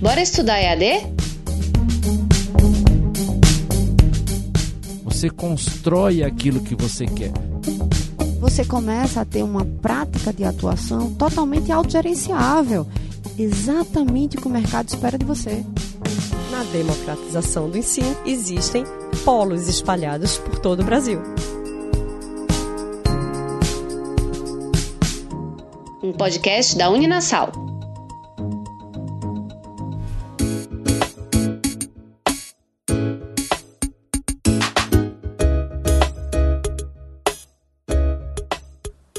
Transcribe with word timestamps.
Bora 0.00 0.22
estudar 0.22 0.60
EAD? 0.60 1.06
Você 5.04 5.28
constrói 5.28 6.22
aquilo 6.24 6.60
que 6.60 6.74
você 6.74 7.04
quer. 7.04 7.32
Você 8.40 8.64
começa 8.64 9.20
a 9.20 9.24
ter 9.24 9.42
uma 9.42 9.64
prática 9.64 10.32
de 10.32 10.42
atuação 10.42 11.12
totalmente 11.14 11.70
autogerenciável, 11.70 12.86
exatamente 13.38 14.38
o 14.38 14.40
que 14.40 14.48
o 14.48 14.50
mercado 14.50 14.88
espera 14.88 15.18
de 15.18 15.24
você. 15.24 15.64
Na 16.50 16.64
democratização 16.64 17.70
do 17.70 17.78
ensino, 17.78 18.16
existem 18.26 18.84
polos 19.24 19.68
espalhados 19.68 20.38
por 20.38 20.58
todo 20.58 20.80
o 20.80 20.84
Brasil. 20.84 21.20
Podcast 26.12 26.76
da 26.76 26.90
Uninasal. 26.90 27.71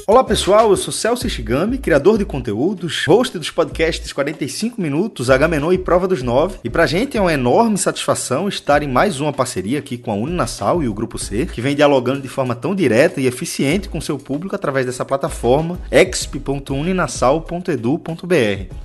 Olá 0.06 0.22
pessoal, 0.22 0.68
eu 0.68 0.76
sou 0.76 0.92
Celso 0.92 1.30
Shigami, 1.30 1.78
criador 1.78 2.18
de 2.18 2.26
conteúdos, 2.26 3.06
host 3.06 3.38
dos 3.38 3.50
podcasts 3.50 4.12
45 4.12 4.78
Minutos, 4.78 5.30
Agamenon 5.30 5.72
e 5.72 5.78
Prova 5.78 6.06
dos 6.06 6.22
Nove. 6.22 6.58
E 6.62 6.68
pra 6.68 6.84
gente 6.84 7.16
é 7.16 7.20
uma 7.22 7.32
enorme 7.32 7.78
satisfação 7.78 8.46
estar 8.46 8.82
em 8.82 8.88
mais 8.88 9.18
uma 9.18 9.32
parceria 9.32 9.78
aqui 9.78 9.96
com 9.96 10.12
a 10.12 10.14
Uninasal 10.14 10.82
e 10.82 10.88
o 10.88 10.94
Grupo 10.94 11.18
C, 11.18 11.46
que 11.46 11.62
vem 11.62 11.74
dialogando 11.74 12.20
de 12.20 12.28
forma 12.28 12.54
tão 12.54 12.74
direta 12.74 13.18
e 13.18 13.26
eficiente 13.26 13.88
com 13.88 13.98
seu 13.98 14.18
público 14.18 14.54
através 14.54 14.84
dessa 14.84 15.06
plataforma 15.06 15.80
exp.uninasal.edu.br. 15.90 18.83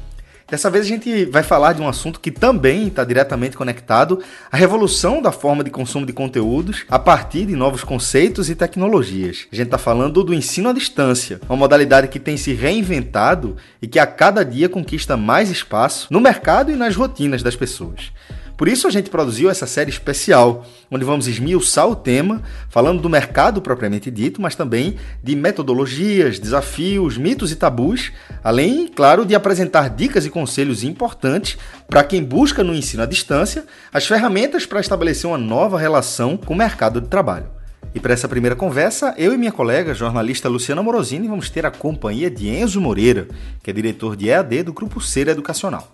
Dessa 0.50 0.69
vez 0.69 0.86
a 0.86 0.89
gente 0.89 1.25
vai 1.25 1.44
falar 1.44 1.73
de 1.73 1.81
um 1.81 1.88
assunto 1.88 2.19
que 2.19 2.31
também 2.31 2.88
está 2.88 3.03
diretamente 3.03 3.55
conectado 3.55 4.19
à 4.52 4.58
revolução 4.58 5.22
da 5.22 5.31
forma 5.31 5.64
de 5.64 5.69
consumo 5.69 6.08
de 6.08 6.14
conteúdos 6.14 6.86
a 6.89 6.97
partir 6.97 7.45
de 7.45 7.56
novos 7.56 7.83
conceitos 7.83 8.50
e 8.50 8.56
tecnologias. 8.56 9.45
A 9.52 9.56
gente 9.56 9.67
está 9.67 9.78
falando 9.78 10.23
do 10.23 10.33
ensino 10.33 10.69
à 10.69 10.73
distância, 10.73 11.39
uma 11.47 11.56
modalidade 11.56 12.08
que 12.08 12.19
tem 12.19 12.36
se 12.36 12.53
reinventado 12.53 13.58
e 13.80 13.88
que 13.88 14.00
a 14.00 14.08
cada 14.08 14.44
dia 14.44 14.67
conquista 14.67 15.16
mais 15.16 15.52
espaço 15.52 16.08
no 16.09 16.19
mercado 16.19 16.72
e 16.72 16.75
nas 16.75 16.95
rotinas 16.95 17.44
das 17.44 17.56
pessoas. 17.56 18.11
Por 18.59 18.67
isso 18.67 18.89
a 18.89 18.91
gente 18.91 19.09
produziu 19.09 19.49
essa 19.49 19.65
série 19.65 19.89
especial, 19.89 20.65
onde 20.91 21.05
vamos 21.05 21.29
esmiuçar 21.29 21.88
o 21.88 21.95
tema, 21.95 22.43
falando 22.67 23.01
do 23.01 23.09
mercado 23.09 23.61
propriamente 23.61 24.11
dito, 24.11 24.41
mas 24.41 24.53
também 24.53 24.97
de 25.23 25.33
metodologias, 25.33 26.39
desafios, 26.39 27.17
mitos 27.17 27.53
e 27.53 27.55
tabus, 27.55 28.11
além, 28.43 28.85
claro, 28.85 29.25
de 29.25 29.33
apresentar 29.33 29.89
dicas 29.89 30.25
e 30.25 30.29
conselhos 30.29 30.83
importantes 30.83 31.57
para 31.88 32.03
quem 32.03 32.21
busca 32.21 32.61
no 32.61 32.75
ensino 32.75 33.01
à 33.01 33.05
distância 33.05 33.63
as 33.93 34.05
ferramentas 34.05 34.66
para 34.66 34.81
estabelecer 34.81 35.29
uma 35.29 35.38
nova 35.38 35.79
relação 35.79 36.35
com 36.35 36.53
o 36.53 36.57
mercado 36.57 36.99
de 36.99 37.07
trabalho. 37.07 37.47
E 37.95 37.99
para 38.01 38.11
essa 38.11 38.27
primeira 38.27 38.57
conversa, 38.57 39.16
eu 39.17 39.33
e 39.33 39.38
minha 39.38 39.53
colega, 39.53 39.94
jornalista 39.94 40.49
Luciana 40.49 40.83
Morosini, 40.83 41.29
vamos 41.29 41.49
ter 41.49 41.66
a 41.66 41.71
companhia 41.71 42.29
de 42.29 42.49
Enzo 42.49 42.81
Moreira, 42.81 43.25
que 43.63 43.69
é 43.69 43.73
diretor 43.73 44.17
de 44.17 44.27
EAD 44.27 44.63
do 44.63 44.73
Grupo 44.73 44.99
Ser 44.99 45.29
Educacional. 45.29 45.94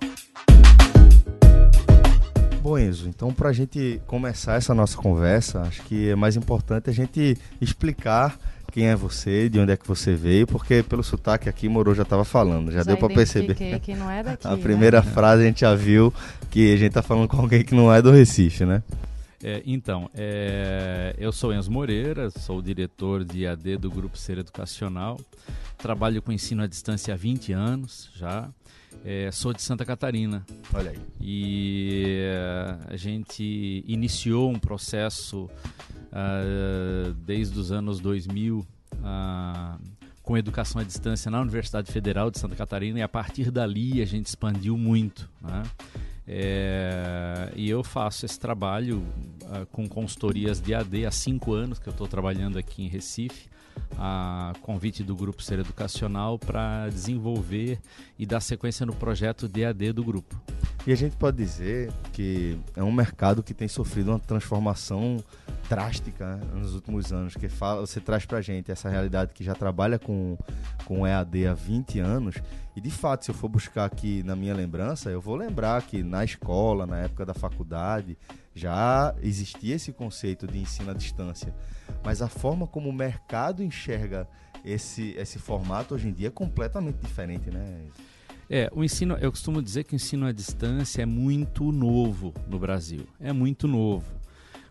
Bom, 2.65 2.79
Enzo, 2.79 3.07
então 3.07 3.31
para 3.31 3.49
a 3.49 3.53
gente 3.53 4.01
começar 4.07 4.55
essa 4.55 4.73
nossa 4.73 4.97
conversa, 4.97 5.61
acho 5.61 5.83
que 5.83 6.09
é 6.09 6.15
mais 6.15 6.35
importante 6.35 6.89
a 6.89 6.93
gente 6.93 7.37
explicar 7.61 8.39
quem 8.71 8.87
é 8.87 8.95
você, 8.95 9.47
de 9.47 9.59
onde 9.59 9.71
é 9.71 9.77
que 9.77 9.87
você 9.87 10.15
veio, 10.15 10.47
porque 10.47 10.81
pelo 10.81 11.03
sotaque 11.03 11.47
aqui 11.47 11.69
Moro 11.69 11.93
já 11.93 12.01
estava 12.01 12.25
falando, 12.25 12.71
já, 12.71 12.79
já 12.79 12.85
deu 12.85 12.97
para 12.97 13.13
perceber. 13.13 13.53
Que 13.79 13.93
não 13.93 14.09
é 14.09 14.23
daqui, 14.23 14.47
a 14.49 14.57
primeira 14.57 14.99
né? 14.99 15.11
frase 15.11 15.43
a 15.43 15.45
gente 15.45 15.61
já 15.61 15.75
viu 15.75 16.11
que 16.49 16.73
a 16.73 16.75
gente 16.75 16.87
está 16.87 17.03
falando 17.03 17.27
com 17.27 17.37
alguém 17.37 17.63
que 17.63 17.75
não 17.75 17.93
é 17.93 18.01
do 18.01 18.09
Recife, 18.09 18.65
né? 18.65 18.81
É, 19.43 19.61
então, 19.63 20.09
é, 20.15 21.13
eu 21.19 21.31
sou 21.31 21.53
Enzo 21.53 21.69
Moreira, 21.69 22.31
sou 22.31 22.63
diretor 22.63 23.23
de 23.23 23.45
AD 23.45 23.77
do 23.77 23.91
Grupo 23.91 24.17
Ser 24.17 24.39
Educacional, 24.39 25.19
trabalho 25.77 26.19
com 26.19 26.31
ensino 26.31 26.63
à 26.63 26.67
distância 26.67 27.13
há 27.13 27.17
20 27.17 27.53
anos 27.53 28.09
já. 28.15 28.49
É, 29.03 29.31
sou 29.31 29.53
de 29.53 29.61
Santa 29.61 29.85
Catarina. 29.85 30.45
Olha 30.73 30.91
aí. 30.91 30.99
E 31.19 32.27
uh, 32.31 32.93
a 32.93 32.97
gente 32.97 33.83
iniciou 33.87 34.51
um 34.51 34.59
processo 34.59 35.45
uh, 35.45 37.13
desde 37.25 37.59
os 37.59 37.71
anos 37.71 37.99
2000 37.99 38.59
uh, 38.59 38.65
ah, 39.03 39.77
com 40.23 40.37
educação 40.37 40.81
à 40.81 40.83
distância 40.83 41.29
na 41.29 41.39
Universidade 41.41 41.91
Federal 41.91 42.31
de 42.31 42.39
Santa 42.39 42.55
Catarina 42.55 42.99
e 42.99 43.01
a 43.01 43.07
partir 43.07 43.51
dali 43.51 44.01
a 44.01 44.05
gente 44.05 44.27
expandiu 44.27 44.77
muito. 44.77 45.29
Né? 45.41 45.63
É, 46.27 47.51
e 47.55 47.69
eu 47.69 47.83
faço 47.83 48.25
esse 48.25 48.39
trabalho 48.39 49.05
com 49.71 49.87
consultorias 49.87 50.59
de 50.59 50.73
AD 50.73 51.05
há 51.05 51.11
cinco 51.11 51.53
anos 51.53 51.77
que 51.77 51.87
eu 51.87 51.91
estou 51.91 52.07
trabalhando 52.07 52.57
aqui 52.57 52.81
em 52.83 52.87
Recife 52.87 53.47
a 53.97 54.53
convite 54.61 55.03
do 55.03 55.15
Grupo 55.15 55.41
Ser 55.41 55.59
Educacional 55.59 56.37
para 56.37 56.89
desenvolver 56.89 57.79
e 58.17 58.25
dar 58.25 58.41
sequência 58.41 58.85
no 58.85 58.93
projeto 58.93 59.47
DAD 59.47 59.93
do 59.93 60.03
grupo. 60.03 60.39
E 60.85 60.91
a 60.91 60.95
gente 60.95 61.15
pode 61.15 61.37
dizer 61.37 61.91
que 62.13 62.59
é 62.75 62.83
um 62.83 62.91
mercado 62.91 63.41
que 63.41 63.53
tem 63.53 63.67
sofrido 63.67 64.11
uma 64.11 64.19
transformação 64.19 65.23
drástica 65.67 66.35
né, 66.35 66.45
nos 66.53 66.75
últimos 66.75 67.11
anos, 67.11 67.35
que 67.35 67.49
fala, 67.49 67.81
você 67.81 67.99
traz 67.99 68.23
para 68.25 68.37
a 68.37 68.41
gente 68.41 68.71
essa 68.71 68.87
realidade 68.87 69.33
que 69.33 69.43
já 69.43 69.55
trabalha 69.55 69.97
com, 69.97 70.37
com 70.85 71.07
EAD 71.07 71.47
há 71.47 71.53
20 71.55 71.99
anos, 71.99 72.35
e 72.75 72.81
de 72.81 72.91
fato, 72.91 73.25
se 73.25 73.31
eu 73.31 73.35
for 73.35 73.49
buscar 73.49 73.85
aqui 73.85 74.21
na 74.23 74.35
minha 74.35 74.53
lembrança, 74.53 75.09
eu 75.09 75.21
vou 75.21 75.35
lembrar 75.35 75.81
que 75.81 76.03
na 76.03 76.23
escola, 76.23 76.85
na 76.85 76.99
época 76.99 77.25
da 77.25 77.33
faculdade, 77.33 78.15
já 78.55 79.13
existia 79.21 79.75
esse 79.75 79.91
conceito 79.91 80.47
de 80.47 80.57
ensino 80.57 80.91
à 80.91 80.93
distância 80.93 81.53
mas 82.03 82.21
a 82.21 82.27
forma 82.27 82.67
como 82.67 82.89
o 82.89 82.93
mercado 82.93 83.63
enxerga 83.63 84.27
esse, 84.63 85.15
esse 85.17 85.39
formato 85.39 85.95
hoje 85.95 86.07
em 86.07 86.13
dia 86.13 86.27
é 86.27 86.31
completamente 86.31 86.97
diferente, 86.97 87.49
né? 87.49 87.81
É, 88.47 88.69
o 88.73 88.83
ensino, 88.83 89.17
eu 89.19 89.31
costumo 89.31 89.61
dizer 89.61 89.85
que 89.85 89.93
o 89.93 89.95
ensino 89.95 90.27
à 90.27 90.31
distância 90.31 91.01
é 91.01 91.05
muito 91.05 91.71
novo 91.71 92.31
no 92.47 92.59
Brasil. 92.59 93.07
É 93.19 93.33
muito 93.33 93.67
novo. 93.67 94.05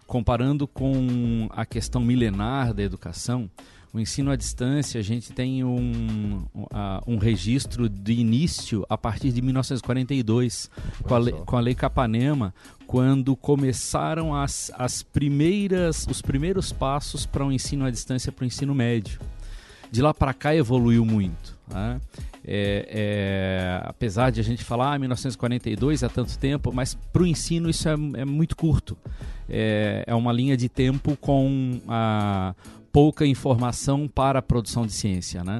Comparando 0.07 0.69
com 0.69 1.49
a 1.51 1.67
questão 1.67 2.01
milenar 2.01 2.73
da 2.73 2.83
educação, 2.83 3.51
o 3.95 4.01
ensino 4.01 4.33
à 4.33 4.37
distância, 4.37 4.99
a 4.99 5.05
gente 5.05 5.33
tem 5.33 5.63
um, 5.63 6.45
um 7.07 7.17
registro 7.17 7.89
de 7.89 8.13
início 8.13 8.85
a 8.91 8.99
partir 8.99 9.31
de 9.31 9.41
1942, 9.41 10.69
com 11.05 11.15
a, 11.15 11.19
lei, 11.19 11.33
com 11.33 11.57
a 11.57 11.61
Lei 11.61 11.77
Capanema, 11.77 12.53
quando 12.89 13.37
começaram 13.37 14.35
as, 14.35 14.73
as 14.75 15.05
primeiras, 15.05 16.09
os 16.11 16.21
primeiros 16.21 16.73
passos 16.73 17.25
para 17.25 17.45
o 17.45 17.47
um 17.47 17.53
ensino 17.53 17.85
à 17.85 17.91
distância 17.91 18.33
para 18.33 18.43
o 18.43 18.47
ensino 18.47 18.75
médio. 18.75 19.21
De 19.93 20.03
lá 20.03 20.13
para 20.13 20.35
cá 20.35 20.53
evoluiu 20.53 21.05
muito. 21.05 21.57
Né? 21.73 22.01
É, 22.45 22.89
é, 22.91 23.89
apesar 23.89 24.31
de 24.31 24.41
a 24.41 24.43
gente 24.43 24.65
falar 24.65 24.93
ah, 24.95 24.99
1942 24.99 26.03
há 26.03 26.09
tanto 26.09 26.37
tempo, 26.37 26.73
mas 26.73 26.95
para 27.13 27.23
o 27.23 27.27
ensino 27.27 27.71
isso 27.71 27.89
é, 27.89 27.93
é 27.93 28.25
muito 28.25 28.57
curto. 28.57 28.99
É, 29.49 30.03
é, 30.05 30.15
uma 30.17 30.33
linha 30.33 30.57
de 30.57 30.69
tempo 30.69 31.17
com 31.17 31.81
a, 31.87 32.57
pouca 32.95 33.27
informação 33.27 34.07
para 34.07 34.39
a 34.39 34.43
produção 34.43 34.87
de 34.87 34.93
ciência, 34.93 35.43
né? 35.43 35.59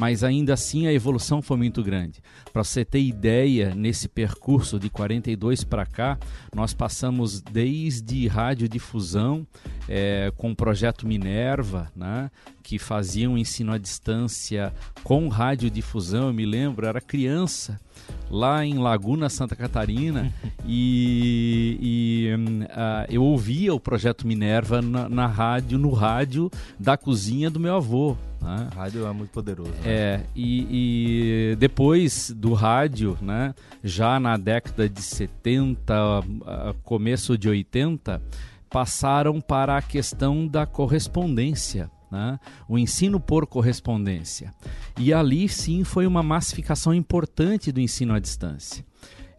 Mas 0.00 0.24
ainda 0.24 0.54
assim 0.54 0.88
a 0.88 0.92
evolução 0.92 1.40
foi 1.40 1.56
muito 1.56 1.80
grande. 1.80 2.20
Para 2.52 2.62
você 2.62 2.84
ter 2.84 3.00
ideia, 3.00 3.74
nesse 3.74 4.08
percurso 4.08 4.78
de 4.78 4.90
42 4.90 5.64
para 5.64 5.86
cá, 5.86 6.18
nós 6.54 6.74
passamos 6.74 7.40
desde 7.40 8.26
radiodifusão 8.28 9.46
é, 9.88 10.30
com 10.36 10.50
o 10.50 10.56
projeto 10.56 11.06
Minerva, 11.06 11.90
né? 11.96 12.30
Que 12.62 12.78
fazia 12.78 13.28
um 13.28 13.38
ensino 13.38 13.72
à 13.72 13.78
distância 13.78 14.72
com 15.02 15.28
radiodifusão. 15.28 16.28
Eu 16.28 16.34
me 16.34 16.44
lembro, 16.44 16.86
era 16.86 17.00
criança 17.00 17.80
lá 18.30 18.64
em 18.64 18.78
Laguna, 18.78 19.28
Santa 19.28 19.56
Catarina, 19.56 20.32
e, 20.66 21.78
e 21.80 22.34
uh, 22.34 23.06
eu 23.08 23.22
ouvia 23.22 23.74
o 23.74 23.80
projeto 23.80 24.26
Minerva 24.26 24.80
na, 24.80 25.08
na, 25.08 25.26
rádio, 25.26 25.78
no 25.78 25.90
rádio 25.90 26.50
da 26.78 26.96
cozinha 26.96 27.50
do 27.50 27.60
meu 27.60 27.76
avô. 27.76 28.16
Né? 28.42 28.68
Rádio 28.74 29.06
é 29.06 29.12
muito 29.12 29.30
poderoso. 29.30 29.70
Né? 29.70 29.80
É, 29.84 30.20
e, 30.34 31.52
e, 31.52 31.56
depois 31.56 32.30
do 32.34 32.52
rádio, 32.52 33.16
né, 33.22 33.54
já 33.84 34.18
na 34.18 34.36
década 34.36 34.88
de 34.88 35.00
70, 35.00 35.94
uh, 36.20 36.74
começo 36.82 37.38
de 37.38 37.48
80, 37.48 38.20
passaram 38.68 39.40
para 39.40 39.76
a 39.76 39.82
questão 39.82 40.46
da 40.46 40.66
correspondência 40.66 41.90
né? 42.12 42.38
o 42.68 42.78
ensino 42.78 43.18
por 43.18 43.46
correspondência. 43.46 44.52
E 44.98 45.12
ali 45.14 45.48
sim 45.48 45.82
foi 45.82 46.06
uma 46.06 46.22
massificação 46.22 46.92
importante 46.92 47.72
do 47.72 47.80
ensino 47.80 48.12
à 48.12 48.18
distância. 48.18 48.84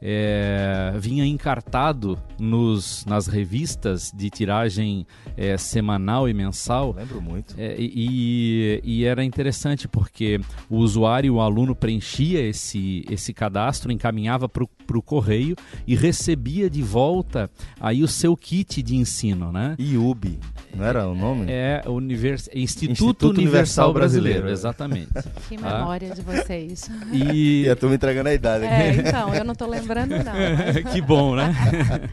É, 0.05 0.91
vinha 0.97 1.25
encartado 1.25 2.19
nos, 2.37 3.05
nas 3.05 3.25
revistas 3.27 4.11
de 4.13 4.29
tiragem 4.29 5.07
é, 5.37 5.57
semanal 5.57 6.27
e 6.27 6.33
mensal. 6.33 6.89
Eu 6.89 6.95
lembro 6.95 7.21
muito. 7.21 7.55
É, 7.57 7.75
e, 7.79 8.81
e, 8.83 9.05
era 9.05 9.23
interessante 9.23 9.87
porque 9.87 10.41
o 10.69 10.77
usuário, 10.77 11.35
o 11.35 11.41
aluno 11.41 11.73
preenchia 11.73 12.41
esse, 12.41 13.05
esse 13.09 13.33
cadastro, 13.33 13.93
encaminhava 13.93 14.49
para 14.49 14.63
o 14.63 15.01
correio 15.01 15.55
e 15.87 15.95
recebia 15.95 16.69
de 16.69 16.81
volta 16.81 17.49
aí 17.79 18.03
o 18.03 18.07
seu 18.07 18.35
kit 18.35 18.83
de 18.83 18.97
ensino, 18.97 19.53
né? 19.53 19.75
IUB, 19.79 20.37
não 20.75 20.85
era 20.85 21.07
o 21.07 21.15
nome? 21.15 21.45
É, 21.49 21.81
Univers... 21.87 22.49
Instituto, 22.53 22.91
Instituto 22.91 23.29
Universal, 23.29 23.91
Universal 23.91 23.93
Brasileiro, 23.93 24.41
Brasileiro, 24.41 24.59
exatamente. 24.59 25.09
Que 25.47 25.57
memória 25.57 26.09
de 26.09 26.21
vocês. 26.21 26.89
E... 27.13 27.65
eu 27.65 27.75
tô 27.75 27.87
me 27.87 27.95
entregando 27.95 28.27
a 28.27 28.33
idade 28.33 28.65
aqui. 28.65 28.73
É, 28.73 28.95
então, 28.95 29.33
eu 29.33 29.45
não 29.45 29.55
tô 29.55 29.65
lembrando 29.65 29.92
não. 29.95 30.83
que 30.91 31.01
bom, 31.01 31.35
né? 31.35 31.53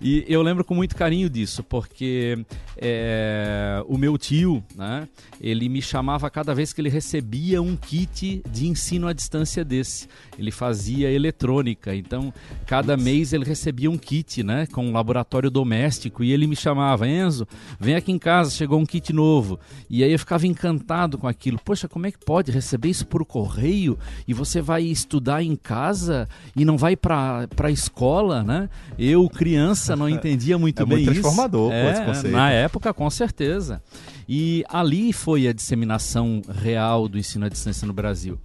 E 0.00 0.24
eu 0.28 0.42
lembro 0.42 0.64
com 0.64 0.74
muito 0.74 0.94
carinho 0.94 1.28
disso, 1.28 1.62
porque 1.62 2.38
é, 2.76 3.82
o 3.88 3.98
meu 3.98 4.16
tio, 4.16 4.62
né, 4.76 5.08
ele 5.40 5.68
me 5.68 5.82
chamava 5.82 6.30
cada 6.30 6.54
vez 6.54 6.72
que 6.72 6.80
ele 6.80 6.88
recebia 6.88 7.60
um 7.60 7.76
kit 7.76 8.42
de 8.50 8.68
ensino 8.68 9.08
à 9.08 9.12
distância 9.12 9.64
desse. 9.64 10.08
Ele 10.38 10.50
fazia 10.50 11.10
eletrônica, 11.10 11.94
então 11.94 12.32
cada 12.66 12.96
mês 12.96 13.32
ele 13.32 13.44
recebia 13.44 13.90
um 13.90 13.98
kit, 13.98 14.42
né, 14.42 14.66
com 14.66 14.86
um 14.86 14.92
laboratório 14.92 15.50
doméstico 15.50 16.22
e 16.22 16.32
ele 16.32 16.46
me 16.46 16.54
chamava, 16.56 17.08
Enzo, 17.08 17.46
vem 17.80 17.96
aqui 17.96 18.12
em 18.12 18.18
casa, 18.18 18.50
chegou 18.50 18.78
um 18.78 18.86
kit 18.86 19.12
novo. 19.12 19.58
E 19.90 20.04
aí 20.04 20.12
eu 20.12 20.18
ficava 20.18 20.46
encantado 20.46 21.18
com 21.18 21.26
aquilo. 21.26 21.58
Poxa, 21.64 21.88
como 21.88 22.06
é 22.06 22.12
que 22.12 22.18
pode 22.18 22.52
receber 22.52 22.88
isso 22.88 23.06
por 23.06 23.24
correio 23.24 23.98
e 24.26 24.34
você 24.34 24.60
vai 24.60 24.84
estudar 24.84 25.42
em 25.42 25.56
casa 25.56 26.28
e 26.54 26.64
não 26.64 26.76
vai 26.76 26.96
para 26.96 27.48
a 27.58 27.70
escola, 27.70 28.42
né? 28.42 28.68
Eu, 28.98 29.28
criança, 29.28 29.87
não 29.96 30.08
entendia 30.08 30.56
muito 30.58 30.82
é 30.82 30.86
bem 30.86 31.04
muito 31.04 31.12
transformador 31.12 31.72
isso. 31.72 31.90
esse 31.90 32.04
conceito. 32.04 32.32
Na 32.32 32.50
época, 32.50 32.92
com 32.92 33.08
certeza. 33.10 33.82
E 34.28 34.64
ali 34.68 35.12
foi 35.12 35.48
a 35.48 35.52
disseminação 35.52 36.42
real 36.62 37.08
do 37.08 37.18
ensino 37.18 37.46
à 37.46 37.48
distância 37.48 37.86
no 37.86 37.92
Brasil. 37.92 38.38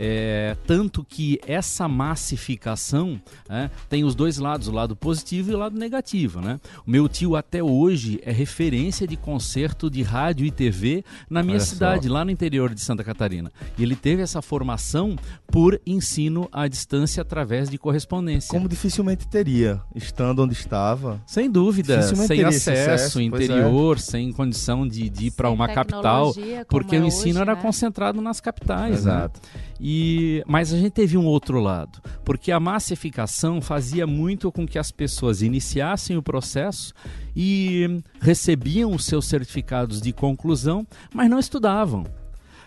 É, 0.00 0.56
tanto 0.64 1.04
que 1.04 1.40
essa 1.44 1.88
massificação 1.88 3.20
é, 3.50 3.68
tem 3.88 4.04
os 4.04 4.14
dois 4.14 4.38
lados, 4.38 4.68
o 4.68 4.72
lado 4.72 4.94
positivo 4.94 5.50
e 5.50 5.54
o 5.54 5.58
lado 5.58 5.76
negativo. 5.76 6.40
Né? 6.40 6.60
O 6.86 6.90
meu 6.90 7.08
tio 7.08 7.34
até 7.34 7.60
hoje 7.60 8.20
é 8.24 8.30
referência 8.30 9.08
de 9.08 9.16
concerto 9.16 9.90
de 9.90 10.02
rádio 10.02 10.46
e 10.46 10.52
TV 10.52 11.04
na 11.28 11.42
minha 11.42 11.56
Olha 11.56 11.64
cidade, 11.64 12.06
só. 12.06 12.14
lá 12.14 12.24
no 12.24 12.30
interior 12.30 12.72
de 12.72 12.80
Santa 12.80 13.02
Catarina. 13.02 13.50
E 13.76 13.82
ele 13.82 13.96
teve 13.96 14.22
essa 14.22 14.40
formação 14.40 15.16
por 15.48 15.80
ensino 15.84 16.48
à 16.52 16.68
distância 16.68 17.20
através 17.20 17.68
de 17.68 17.76
correspondência. 17.76 18.50
Como 18.50 18.68
dificilmente 18.68 19.26
teria, 19.26 19.80
estando 19.96 20.42
onde 20.44 20.52
estava. 20.52 21.20
Sem 21.26 21.50
dúvida, 21.50 22.02
sem 22.02 22.44
acesso, 22.44 23.20
interior, 23.20 23.96
é. 23.96 24.00
sem 24.00 24.32
condição 24.32 24.86
de, 24.86 25.10
de 25.10 25.26
ir 25.26 25.30
para 25.32 25.50
uma 25.50 25.66
capital, 25.66 26.32
porque 26.68 26.96
o 26.96 27.04
ensino 27.04 27.40
hoje, 27.40 27.42
era 27.42 27.54
né? 27.56 27.62
concentrado 27.62 28.20
nas 28.20 28.40
capitais. 28.40 28.90
Né? 28.90 28.96
Exato. 28.96 29.40
Né? 29.42 29.67
E, 29.80 30.42
mas 30.46 30.72
a 30.72 30.76
gente 30.76 30.90
teve 30.90 31.16
um 31.16 31.24
outro 31.24 31.60
lado, 31.60 32.00
porque 32.24 32.50
a 32.50 32.58
massificação 32.58 33.60
fazia 33.60 34.06
muito 34.06 34.50
com 34.50 34.66
que 34.66 34.78
as 34.78 34.90
pessoas 34.90 35.40
iniciassem 35.40 36.16
o 36.16 36.22
processo 36.22 36.92
e 37.34 38.02
recebiam 38.20 38.92
os 38.92 39.04
seus 39.04 39.26
certificados 39.26 40.00
de 40.00 40.12
conclusão, 40.12 40.86
mas 41.14 41.30
não 41.30 41.38
estudavam. 41.38 42.04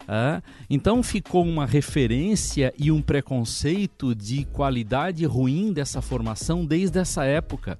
Ah, 0.07 0.41
então 0.69 1.01
ficou 1.03 1.43
uma 1.43 1.65
referência 1.65 2.73
e 2.77 2.91
um 2.91 3.01
preconceito 3.01 4.15
de 4.15 4.45
qualidade 4.45 5.25
ruim 5.25 5.71
dessa 5.71 6.01
formação 6.01 6.65
desde 6.65 6.99
essa 6.99 7.23
época. 7.23 7.77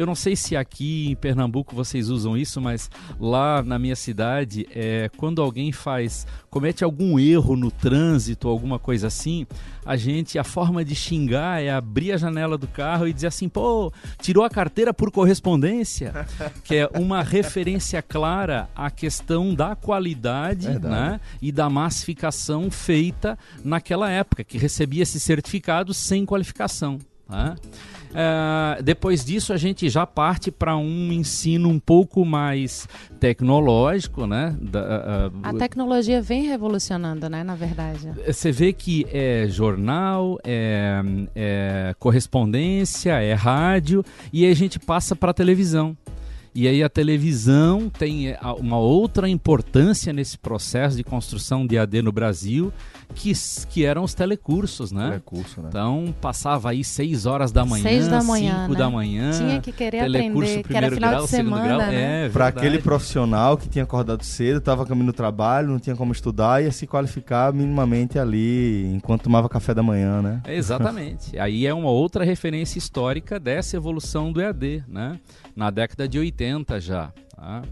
Eu 0.00 0.06
não 0.06 0.14
sei 0.14 0.34
se 0.34 0.56
aqui 0.56 1.10
em 1.10 1.14
Pernambuco 1.14 1.76
vocês 1.76 2.08
usam 2.08 2.34
isso, 2.34 2.58
mas 2.58 2.90
lá 3.20 3.62
na 3.62 3.78
minha 3.78 3.94
cidade, 3.94 4.66
é, 4.74 5.10
quando 5.18 5.42
alguém 5.42 5.72
faz, 5.72 6.26
comete 6.48 6.82
algum 6.82 7.18
erro 7.18 7.54
no 7.54 7.70
trânsito, 7.70 8.48
alguma 8.48 8.78
coisa 8.78 9.08
assim, 9.08 9.46
a 9.84 9.98
gente, 9.98 10.38
a 10.38 10.42
forma 10.42 10.82
de 10.82 10.94
xingar 10.94 11.62
é 11.62 11.68
abrir 11.68 12.12
a 12.12 12.16
janela 12.16 12.56
do 12.56 12.66
carro 12.66 13.06
e 13.06 13.12
dizer 13.12 13.26
assim, 13.26 13.46
pô, 13.46 13.92
tirou 14.22 14.42
a 14.42 14.48
carteira 14.48 14.94
por 14.94 15.10
correspondência, 15.10 16.26
que 16.64 16.76
é 16.76 16.88
uma 16.98 17.22
referência 17.22 18.00
clara 18.00 18.70
à 18.74 18.90
questão 18.90 19.54
da 19.54 19.76
qualidade 19.76 20.78
né, 20.78 21.20
e 21.42 21.52
da 21.52 21.68
massificação 21.68 22.70
feita 22.70 23.38
naquela 23.62 24.10
época, 24.10 24.44
que 24.44 24.56
recebia 24.56 25.02
esse 25.02 25.20
certificado 25.20 25.92
sem 25.92 26.24
qualificação. 26.24 26.98
Né? 27.30 27.54
Uh, 28.10 28.82
depois 28.82 29.24
disso, 29.24 29.52
a 29.52 29.56
gente 29.56 29.88
já 29.88 30.04
parte 30.04 30.50
para 30.50 30.76
um 30.76 31.12
ensino 31.12 31.68
um 31.68 31.78
pouco 31.78 32.24
mais 32.24 32.88
tecnológico, 33.20 34.26
né? 34.26 34.56
Da, 34.60 35.30
uh, 35.32 35.40
a 35.44 35.52
tecnologia 35.54 36.20
vem 36.20 36.42
revolucionando, 36.42 37.28
né? 37.28 37.44
Na 37.44 37.54
verdade. 37.54 38.10
Você 38.26 38.50
vê 38.50 38.72
que 38.72 39.06
é 39.12 39.46
jornal, 39.48 40.38
é, 40.42 41.00
é 41.36 41.94
correspondência, 41.98 43.12
é 43.12 43.32
rádio 43.32 44.04
e 44.32 44.44
aí 44.44 44.50
a 44.50 44.56
gente 44.56 44.78
passa 44.78 45.14
para 45.14 45.32
televisão. 45.32 45.96
E 46.54 46.66
aí 46.66 46.82
a 46.82 46.88
televisão 46.88 47.88
tem 47.88 48.34
uma 48.58 48.78
outra 48.78 49.28
importância 49.28 50.12
nesse 50.12 50.36
processo 50.36 50.96
de 50.96 51.04
construção 51.04 51.64
de 51.64 51.78
AD 51.78 52.02
no 52.02 52.10
Brasil, 52.10 52.72
que, 53.14 53.32
que 53.68 53.84
eram 53.84 54.02
os 54.02 54.14
telecursos, 54.14 54.90
né? 54.90 55.08
Telecurso, 55.08 55.60
né? 55.62 55.68
Então 55.68 56.14
passava 56.20 56.70
aí 56.70 56.82
6 56.82 57.26
horas 57.26 57.52
da 57.52 57.64
manhã, 57.64 57.82
6 57.82 58.08
da 58.08 58.22
manhã, 58.22 58.62
5 58.62 58.72
né? 58.72 58.78
da 58.78 58.90
manhã. 58.90 59.30
Tinha 59.30 59.60
que 59.60 59.72
querer 59.72 60.00
aprender, 60.00 60.62
que 60.64 60.76
era 60.76 60.90
final 60.90 61.10
grau, 61.10 61.24
de 61.24 61.30
semana, 61.30 61.64
grau. 61.64 61.78
Né? 61.78 62.26
É, 62.26 62.28
Para 62.28 62.48
aquele 62.48 62.78
profissional 62.78 63.56
que 63.56 63.68
tinha 63.68 63.84
acordado 63.84 64.24
cedo, 64.24 64.58
estava 64.58 64.84
caminho 64.84 65.06
no 65.06 65.12
trabalho, 65.12 65.68
não 65.68 65.78
tinha 65.78 65.94
como 65.94 66.12
estudar, 66.12 66.62
ia 66.62 66.72
se 66.72 66.86
qualificar 66.86 67.52
minimamente 67.52 68.18
ali 68.18 68.86
enquanto 68.94 69.22
tomava 69.22 69.48
café 69.48 69.72
da 69.72 69.82
manhã, 69.82 70.20
né? 70.20 70.42
Exatamente. 70.46 71.38
aí 71.38 71.66
é 71.66 71.74
uma 71.74 71.90
outra 71.90 72.24
referência 72.24 72.78
histórica 72.78 73.38
dessa 73.38 73.76
evolução 73.76 74.32
do 74.32 74.40
EAD, 74.40 74.84
né? 74.88 75.18
Na 75.54 75.70
década 75.70 76.08
de 76.08 76.18
80 76.18 76.80
já. 76.80 77.12
Tá? 77.40 77.62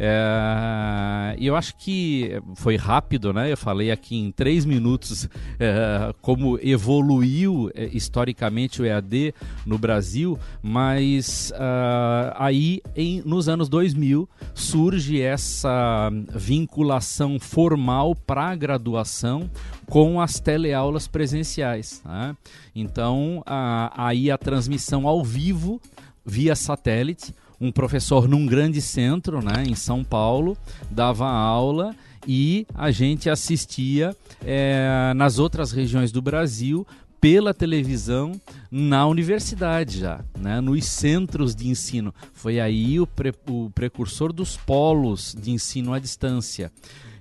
É, 0.00 1.34
eu 1.40 1.56
acho 1.56 1.76
que 1.76 2.40
foi 2.54 2.76
rápido, 2.76 3.32
né? 3.32 3.50
Eu 3.50 3.56
falei 3.56 3.90
aqui 3.90 4.16
em 4.16 4.30
três 4.30 4.64
minutos 4.64 5.28
é, 5.58 6.14
como 6.22 6.56
evoluiu 6.62 7.68
é, 7.74 7.86
historicamente 7.86 8.80
o 8.80 8.86
EAD 8.86 9.34
no 9.66 9.76
Brasil, 9.76 10.38
mas 10.62 11.52
uh, 11.56 12.32
aí 12.36 12.80
em, 12.94 13.20
nos 13.24 13.48
anos 13.48 13.68
2000 13.68 14.28
surge 14.54 15.20
essa 15.20 16.10
vinculação 16.32 17.40
formal 17.40 18.14
para 18.14 18.50
a 18.50 18.54
graduação 18.54 19.50
com 19.86 20.20
as 20.20 20.38
teleaulas 20.38 21.08
presenciais. 21.08 22.02
Né? 22.04 22.36
Então, 22.72 23.38
uh, 23.40 23.90
aí 23.96 24.30
a 24.30 24.38
transmissão 24.38 25.08
ao 25.08 25.24
vivo 25.24 25.80
via 26.28 26.54
satélite 26.54 27.34
um 27.60 27.72
professor 27.72 28.28
num 28.28 28.46
grande 28.46 28.80
centro, 28.80 29.42
né, 29.42 29.64
em 29.66 29.74
São 29.74 30.04
Paulo, 30.04 30.56
dava 30.90 31.26
aula 31.26 31.94
e 32.26 32.66
a 32.74 32.90
gente 32.90 33.28
assistia 33.28 34.14
é, 34.44 35.12
nas 35.16 35.38
outras 35.38 35.72
regiões 35.72 36.12
do 36.12 36.22
Brasil 36.22 36.86
pela 37.20 37.52
televisão 37.52 38.40
na 38.70 39.06
universidade 39.06 39.98
já, 39.98 40.20
né? 40.38 40.60
nos 40.60 40.84
centros 40.84 41.54
de 41.54 41.68
ensino. 41.68 42.14
Foi 42.32 42.60
aí 42.60 43.00
o, 43.00 43.06
pre 43.08 43.34
o 43.48 43.70
precursor 43.70 44.32
dos 44.32 44.56
polos 44.56 45.34
de 45.36 45.50
ensino 45.50 45.92
à 45.92 45.98
distância. 45.98 46.70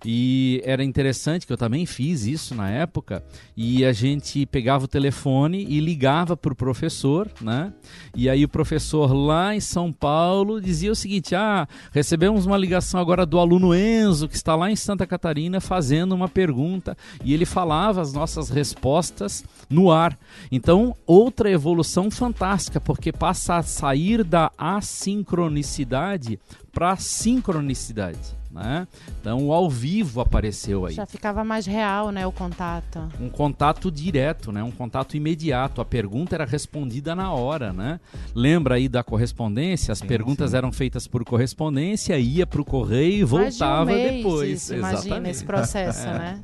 E 0.06 0.62
era 0.64 0.84
interessante 0.84 1.46
que 1.46 1.54
eu 1.54 1.58
também 1.58 1.86
fiz 1.86 2.26
isso 2.26 2.54
na 2.56 2.70
época. 2.70 3.24
E 3.56 3.86
a 3.86 3.92
gente 3.92 4.46
pegava 4.46 4.86
o 4.86 4.88
telefone 4.88 5.66
e 5.68 5.80
ligava 5.80 6.38
para 6.38 6.54
o 6.54 6.56
professor, 6.56 7.30
né? 7.42 7.74
E 8.16 8.30
aí 8.30 8.44
o 8.44 8.50
professor 8.50 9.14
lá 9.14 9.56
em 9.56 9.60
São 9.60 9.92
Paulo 9.92 10.62
dizia 10.62 10.92
o 10.92 10.96
seguinte: 10.96 11.36
Ah, 11.36 11.68
recebemos 11.92 12.46
uma 12.46 12.58
ligação 12.58 13.00
agora 13.00 13.26
do 13.26 13.40
aluno 13.40 13.74
Enzo, 13.74 14.28
que 14.28 14.36
está 14.36 14.56
lá 14.56 14.70
em 14.72 14.76
Santa 14.76 15.06
Catarina 15.06 15.60
fazendo 15.60 16.14
uma 16.14 16.30
pergunta. 16.30 16.98
E 17.24 17.34
ele 17.34 17.46
falava 17.46 18.02
as 18.02 18.14
nossas 18.14 18.50
respostas 18.50 19.44
no 19.70 19.92
ar. 19.92 20.18
Então, 20.52 20.96
outra 21.06 21.50
evolução 21.50 22.10
fantástica, 22.12 22.80
porque 22.80 23.12
passa 23.12 23.56
a 23.56 23.64
sair 23.64 24.24
da 24.24 24.52
assincronicidade 24.58 26.40
para 26.72 26.92
a 26.92 26.98
sincronicidade. 26.98 28.37
Né? 28.58 28.88
Então 29.22 29.46
o 29.46 29.54
ao 29.54 29.70
vivo 29.70 30.20
apareceu 30.20 30.88
aí. 30.88 30.94
Já 30.96 31.06
ficava 31.06 31.44
mais 31.44 31.68
real, 31.68 32.10
né, 32.10 32.26
o 32.26 32.32
contato. 32.32 33.00
Um 33.22 33.30
contato 33.30 33.92
direto, 33.92 34.52
né? 34.52 34.64
Um 34.64 34.72
contato 34.72 35.16
imediato. 35.16 35.80
A 35.80 35.86
pergunta 35.86 36.36
era 36.36 36.44
respondida 36.44 37.16
na 37.16 37.32
hora, 37.32 37.72
né? 37.72 38.00
Lembra 38.34 38.76
aí 38.76 38.90
da 38.90 39.04
correspondência? 39.04 39.92
As 39.92 40.00
Sim, 40.00 40.08
perguntas 40.08 40.52
sim. 40.52 40.58
eram 40.58 40.72
feitas 40.72 41.08
por 41.08 41.24
correspondência, 41.24 42.18
ia 42.18 42.48
para 42.48 42.62
o 42.62 42.66
correio 42.66 43.28
e 43.28 43.32
Mais 43.32 43.56
de 43.56 43.64
um 43.64 43.68
voltava 43.68 43.86
mês 43.86 44.16
depois. 44.16 44.50
Isso, 44.64 44.74
imagina 44.74 45.30
esse 45.30 45.46
processo, 45.46 46.06
né? 46.08 46.40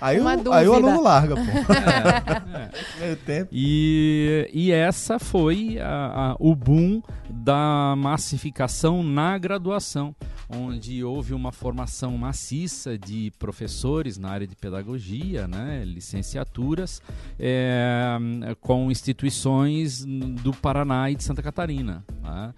Aí, 0.00 0.20
Uma 0.20 0.36
o, 0.36 0.52
aí 0.52 0.68
o 0.68 0.72
dúvida. 0.72 0.88
aluno 0.88 1.02
larga, 1.02 1.34
pô. 1.36 1.42
É, 1.78 3.00
é. 3.00 3.00
Meio 3.00 3.16
tempo. 3.16 3.48
E, 3.52 4.48
e 4.52 4.70
essa 4.72 5.18
foi 5.18 5.78
a- 5.80 6.32
a- 6.32 6.36
o 6.38 6.54
boom 6.54 7.02
da 7.30 7.94
massificação 7.96 9.02
na 9.02 9.36
graduação, 9.38 10.14
onde 10.48 11.02
houve 11.04 11.34
uma 11.34 11.52
formação 11.52 12.16
maciça 12.16 12.96
de 12.98 13.30
professores 13.38 14.16
na 14.18 14.30
área 14.30 14.46
de 14.46 14.56
pedagogia, 14.56 15.46
né, 15.46 15.82
licenciaturas, 15.84 17.02
é, 17.38 18.16
com 18.60 18.90
instituições 18.90 20.04
do 20.04 20.52
Paraná 20.52 21.10
e 21.10 21.14
de 21.16 21.22
Santa 21.24 21.42
Catarina. 21.42 22.04
né. 22.22 22.52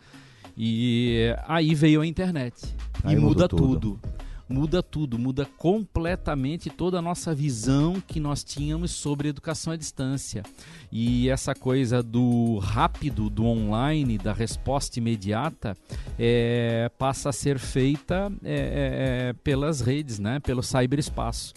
E 0.62 1.34
aí 1.48 1.74
veio 1.74 2.00
a 2.02 2.06
internet 2.06 2.54
Aí 3.02 3.14
e 3.14 3.18
muda 3.18 3.48
tudo. 3.48 3.78
tudo 3.96 4.00
muda 4.50 4.82
tudo, 4.82 5.18
muda 5.18 5.46
completamente 5.56 6.68
toda 6.68 6.98
a 6.98 7.02
nossa 7.02 7.34
visão 7.34 8.02
que 8.04 8.18
nós 8.18 8.42
tínhamos 8.42 8.90
sobre 8.90 9.28
educação 9.28 9.72
à 9.72 9.76
distância. 9.76 10.42
E 10.90 11.28
essa 11.30 11.54
coisa 11.54 12.02
do 12.02 12.58
rápido, 12.58 13.30
do 13.30 13.44
online, 13.44 14.18
da 14.18 14.32
resposta 14.32 14.98
imediata, 14.98 15.76
é, 16.18 16.90
passa 16.98 17.28
a 17.28 17.32
ser 17.32 17.58
feita 17.58 18.32
é, 18.42 18.52
é, 18.52 19.28
é, 19.28 19.32
pelas 19.44 19.80
redes, 19.80 20.18
né, 20.18 20.40
pelo 20.40 20.62
cyberespaço. 20.62 21.54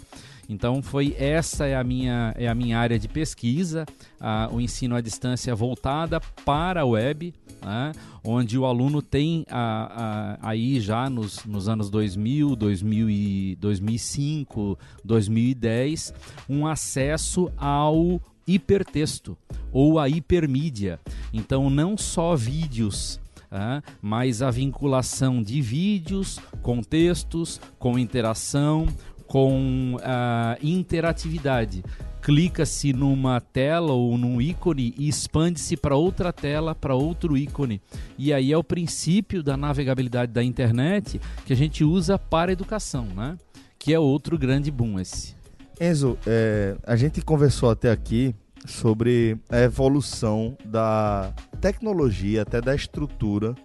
Então 0.49 0.81
foi 0.81 1.15
essa 1.17 1.65
é 1.65 1.75
a 1.75 1.83
minha 1.83 2.33
é 2.37 2.47
a 2.47 2.53
minha 2.55 2.77
área 2.77 2.99
de 2.99 3.07
pesquisa, 3.07 3.85
a- 4.19 4.49
o 4.51 4.59
ensino 4.59 4.95
à 4.95 5.01
distância 5.01 5.55
voltada 5.55 6.19
para 6.45 6.81
a 6.81 6.85
web, 6.85 7.33
né, 7.61 7.91
onde 8.23 8.57
o 8.57 8.65
aluno 8.65 9.01
tem 9.01 9.45
a- 9.49 10.37
a- 10.41 10.49
aí 10.49 10.79
já 10.81 11.09
nos, 11.09 11.45
nos 11.45 11.69
anos 11.69 11.89
2000, 11.89 12.55
2000 12.57 13.09
e 13.09 13.55
2005, 13.55 14.77
2010, 15.03 16.13
um 16.49 16.67
acesso 16.67 17.49
ao 17.57 18.21
hipertexto 18.45 19.37
ou 19.71 19.97
a 19.97 20.09
hipermídia. 20.09 20.99
Então 21.33 21.69
não 21.69 21.97
só 21.97 22.35
vídeos 22.35 23.19
ah, 23.55 23.83
mas 24.01 24.41
a 24.41 24.49
vinculação 24.49 25.39
de 25.39 25.61
vídeos 25.61 26.39
com 26.63 26.81
textos, 26.81 27.61
com 27.77 27.99
interação, 27.99 28.87
com 29.33 29.97
ah, 30.03 30.55
interatividade. 30.61 31.83
Clica-se 32.21 32.93
numa 32.93 33.41
tela 33.41 33.91
ou 33.91 34.15
num 34.15 34.39
ícone 34.39 34.93
e 34.95 35.09
expande-se 35.09 35.75
para 35.75 35.95
outra 35.95 36.31
tela, 36.31 36.75
para 36.75 36.93
outro 36.93 37.35
ícone. 37.35 37.81
E 38.15 38.31
aí 38.31 38.53
é 38.53 38.57
o 38.57 38.63
princípio 38.63 39.41
da 39.41 39.57
navegabilidade 39.57 40.31
da 40.31 40.43
internet 40.43 41.19
que 41.47 41.51
a 41.51 41.55
gente 41.55 41.83
usa 41.83 42.19
para 42.19 42.51
a 42.51 42.53
educação, 42.53 43.07
né? 43.07 43.35
Que 43.79 43.91
é 43.91 43.97
outro 43.97 44.37
grande 44.37 44.69
boom 44.69 44.99
esse. 44.99 45.33
Enzo, 45.81 46.15
é, 46.27 46.77
a 46.85 46.95
gente 46.95 47.19
conversou 47.19 47.71
até 47.71 47.89
aqui 47.89 48.35
sobre 48.67 49.35
a 49.49 49.61
evolução 49.61 50.55
da 50.63 51.33
tecnologia, 51.59 52.43
até 52.43 52.61
da 52.61 52.75
estrutura 52.75 53.55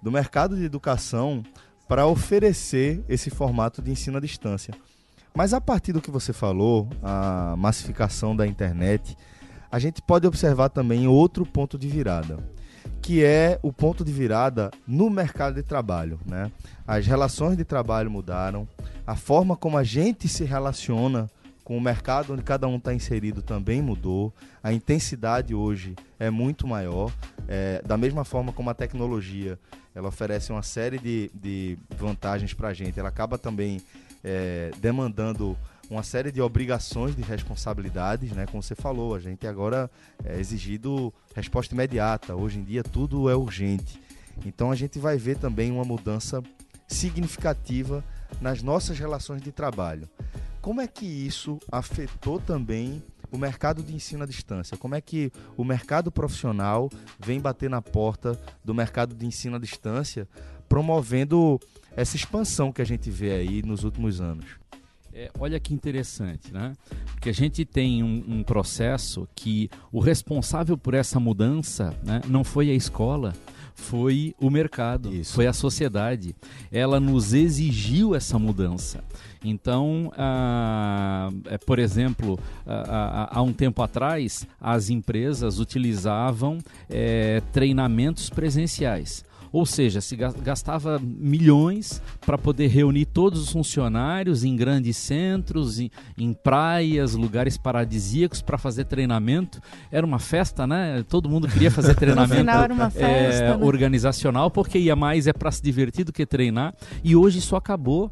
do 0.00 0.12
mercado 0.12 0.56
de 0.56 0.62
educação 0.62 1.42
para 1.88 2.06
oferecer 2.06 3.02
esse 3.08 3.30
formato 3.30 3.82
de 3.82 3.90
ensino 3.90 4.18
à 4.18 4.20
distância. 4.20 4.72
Mas 5.38 5.54
a 5.54 5.60
partir 5.60 5.92
do 5.92 6.00
que 6.00 6.10
você 6.10 6.32
falou, 6.32 6.88
a 7.00 7.54
massificação 7.56 8.34
da 8.34 8.44
internet, 8.44 9.16
a 9.70 9.78
gente 9.78 10.02
pode 10.02 10.26
observar 10.26 10.68
também 10.68 11.06
outro 11.06 11.46
ponto 11.46 11.78
de 11.78 11.86
virada, 11.86 12.40
que 13.00 13.22
é 13.22 13.56
o 13.62 13.72
ponto 13.72 14.04
de 14.04 14.10
virada 14.10 14.68
no 14.84 15.08
mercado 15.08 15.54
de 15.54 15.62
trabalho. 15.62 16.18
Né? 16.26 16.50
As 16.84 17.06
relações 17.06 17.56
de 17.56 17.64
trabalho 17.64 18.10
mudaram, 18.10 18.66
a 19.06 19.14
forma 19.14 19.56
como 19.56 19.78
a 19.78 19.84
gente 19.84 20.28
se 20.28 20.42
relaciona 20.42 21.30
com 21.62 21.78
o 21.78 21.80
mercado 21.80 22.32
onde 22.32 22.42
cada 22.42 22.66
um 22.66 22.76
está 22.76 22.92
inserido 22.92 23.40
também 23.40 23.80
mudou. 23.80 24.34
A 24.60 24.72
intensidade 24.72 25.54
hoje 25.54 25.94
é 26.18 26.30
muito 26.30 26.66
maior. 26.66 27.12
É, 27.46 27.80
da 27.86 27.96
mesma 27.96 28.24
forma 28.24 28.52
como 28.52 28.70
a 28.70 28.74
tecnologia 28.74 29.56
ela 29.94 30.08
oferece 30.08 30.50
uma 30.50 30.64
série 30.64 30.98
de, 30.98 31.30
de 31.32 31.78
vantagens 31.96 32.52
para 32.54 32.68
a 32.68 32.74
gente, 32.74 32.98
ela 32.98 33.08
acaba 33.08 33.38
também 33.38 33.80
é, 34.28 34.70
demandando 34.78 35.56
uma 35.88 36.02
série 36.02 36.30
de 36.30 36.40
obrigações, 36.42 37.16
de 37.16 37.22
responsabilidades, 37.22 38.32
né? 38.32 38.44
Como 38.46 38.62
você 38.62 38.74
falou, 38.74 39.14
a 39.14 39.18
gente 39.18 39.46
agora 39.46 39.90
é 40.22 40.38
exigido 40.38 41.12
resposta 41.34 41.74
imediata. 41.74 42.36
Hoje 42.36 42.58
em 42.58 42.64
dia 42.64 42.82
tudo 42.84 43.30
é 43.30 43.34
urgente. 43.34 44.00
Então 44.44 44.70
a 44.70 44.76
gente 44.76 44.98
vai 44.98 45.16
ver 45.16 45.38
também 45.38 45.72
uma 45.72 45.84
mudança 45.84 46.42
significativa 46.86 48.04
nas 48.38 48.62
nossas 48.62 48.98
relações 48.98 49.40
de 49.40 49.50
trabalho. 49.50 50.06
Como 50.60 50.82
é 50.82 50.86
que 50.86 51.06
isso 51.06 51.58
afetou 51.72 52.38
também 52.38 53.02
o 53.30 53.38
mercado 53.38 53.82
de 53.82 53.94
ensino 53.94 54.24
à 54.24 54.26
distância? 54.26 54.76
Como 54.76 54.94
é 54.94 55.00
que 55.00 55.32
o 55.56 55.64
mercado 55.64 56.12
profissional 56.12 56.90
vem 57.18 57.40
bater 57.40 57.70
na 57.70 57.80
porta 57.80 58.38
do 58.62 58.74
mercado 58.74 59.14
de 59.14 59.24
ensino 59.24 59.56
à 59.56 59.58
distância, 59.58 60.28
promovendo 60.68 61.60
essa 61.96 62.16
expansão 62.16 62.72
que 62.72 62.82
a 62.82 62.84
gente 62.84 63.10
vê 63.10 63.32
aí 63.32 63.62
nos 63.62 63.84
últimos 63.84 64.20
anos? 64.20 64.46
É, 65.12 65.30
olha 65.38 65.58
que 65.58 65.74
interessante, 65.74 66.52
né? 66.52 66.74
Porque 67.12 67.30
a 67.30 67.34
gente 67.34 67.64
tem 67.64 68.04
um, 68.04 68.24
um 68.28 68.42
processo 68.44 69.26
que 69.34 69.68
o 69.90 69.98
responsável 69.98 70.78
por 70.78 70.94
essa 70.94 71.18
mudança 71.18 71.92
né, 72.04 72.20
não 72.28 72.44
foi 72.44 72.70
a 72.70 72.74
escola, 72.74 73.32
foi 73.74 74.34
o 74.40 74.50
mercado, 74.50 75.12
Isso. 75.14 75.34
foi 75.34 75.46
a 75.46 75.52
sociedade. 75.52 76.36
Ela 76.70 77.00
nos 77.00 77.32
exigiu 77.32 78.14
essa 78.14 78.38
mudança. 78.38 79.02
Então, 79.42 80.12
ah, 80.16 81.30
é, 81.46 81.56
por 81.58 81.78
exemplo, 81.78 82.38
ah, 82.66 83.28
ah, 83.32 83.38
há 83.38 83.42
um 83.42 83.52
tempo 83.52 83.80
atrás, 83.82 84.46
as 84.60 84.90
empresas 84.90 85.58
utilizavam 85.58 86.58
eh, 86.90 87.40
treinamentos 87.52 88.28
presenciais. 88.28 89.24
Ou 89.52 89.64
seja, 89.64 90.00
se 90.00 90.16
ga- 90.16 90.32
gastava 90.42 91.00
milhões 91.02 92.02
para 92.24 92.36
poder 92.36 92.68
reunir 92.68 93.06
todos 93.06 93.40
os 93.40 93.52
funcionários 93.52 94.44
em 94.44 94.54
grandes 94.56 94.96
centros, 94.96 95.78
em, 95.78 95.90
em 96.16 96.32
praias, 96.32 97.14
lugares 97.14 97.56
paradisíacos 97.56 98.42
para 98.42 98.58
fazer 98.58 98.84
treinamento. 98.84 99.60
Era 99.90 100.06
uma 100.06 100.18
festa, 100.18 100.66
né? 100.66 101.04
Todo 101.08 101.28
mundo 101.28 101.48
queria 101.48 101.70
fazer 101.70 101.94
treinamento 101.96 102.50
era 102.50 102.72
uma 102.72 102.86
é, 102.86 102.90
festa, 102.90 103.56
né? 103.56 103.64
organizacional, 103.64 104.50
porque 104.50 104.78
ia 104.78 104.96
mais 104.96 105.26
é 105.26 105.32
para 105.32 105.50
se 105.50 105.62
divertir 105.62 106.04
do 106.04 106.12
que 106.12 106.26
treinar. 106.26 106.74
E 107.02 107.16
hoje 107.16 107.38
isso 107.38 107.56
acabou. 107.56 108.10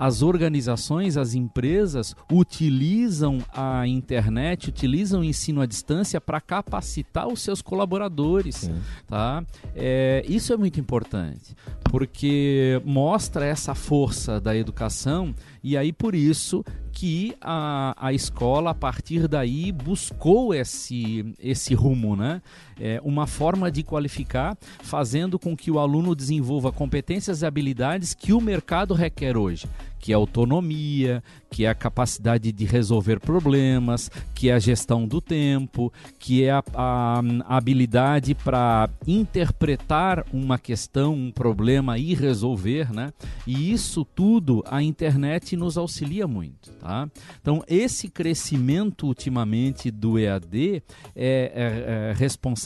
As 0.00 0.22
organizações, 0.22 1.18
as 1.18 1.34
empresas 1.34 2.16
utilizam 2.32 3.36
a 3.52 3.86
internet, 3.86 4.70
utilizam 4.70 5.20
o 5.20 5.24
ensino 5.24 5.60
à 5.60 5.66
distância 5.66 6.18
para 6.18 6.40
capacitar 6.40 7.28
os 7.28 7.42
seus 7.42 7.60
colaboradores. 7.60 8.70
Tá? 9.06 9.44
É, 9.76 10.24
isso 10.26 10.54
é 10.54 10.56
muito 10.56 10.80
importante, 10.80 11.54
porque 11.84 12.80
mostra 12.82 13.44
essa 13.44 13.74
força 13.74 14.40
da 14.40 14.56
educação 14.56 15.34
e 15.62 15.76
aí 15.76 15.92
por 15.92 16.14
isso 16.14 16.64
que 16.92 17.34
a, 17.40 17.94
a 17.98 18.12
escola, 18.12 18.70
a 18.70 18.74
partir 18.74 19.28
daí, 19.28 19.70
buscou 19.70 20.54
esse, 20.54 21.34
esse 21.38 21.74
rumo, 21.74 22.16
né? 22.16 22.42
É, 22.80 23.00
uma 23.04 23.26
forma 23.26 23.70
de 23.70 23.82
qualificar, 23.82 24.56
fazendo 24.82 25.38
com 25.38 25.54
que 25.56 25.70
o 25.70 25.78
aluno 25.78 26.14
desenvolva 26.14 26.72
competências 26.72 27.42
e 27.42 27.46
habilidades 27.46 28.14
que 28.14 28.32
o 28.32 28.40
mercado 28.40 28.94
requer 28.94 29.36
hoje, 29.36 29.66
que 29.98 30.12
é 30.12 30.14
autonomia, 30.14 31.22
que 31.50 31.66
é 31.66 31.68
a 31.68 31.74
capacidade 31.74 32.50
de 32.52 32.64
resolver 32.64 33.20
problemas, 33.20 34.10
que 34.34 34.48
é 34.48 34.54
a 34.54 34.58
gestão 34.58 35.06
do 35.06 35.20
tempo, 35.20 35.92
que 36.18 36.42
é 36.44 36.50
a, 36.52 36.64
a- 36.74 37.20
a 37.46 37.56
habilidade 37.58 38.34
para 38.34 38.88
interpretar 39.06 40.24
uma 40.32 40.58
questão, 40.58 41.14
um 41.14 41.30
problema 41.30 41.98
e 41.98 42.14
resolver, 42.14 42.92
né? 42.92 43.12
E 43.46 43.70
isso 43.72 44.04
tudo 44.04 44.64
a 44.66 44.82
internet 44.82 45.54
nos 45.56 45.76
auxilia 45.76 46.26
muito, 46.26 46.72
tá? 46.80 47.08
Então 47.40 47.62
esse 47.68 48.08
crescimento 48.08 49.06
ultimamente 49.06 49.90
do 49.90 50.18
EAD 50.18 50.82
é, 51.14 51.52
é- 51.54 52.10
é 52.10 52.14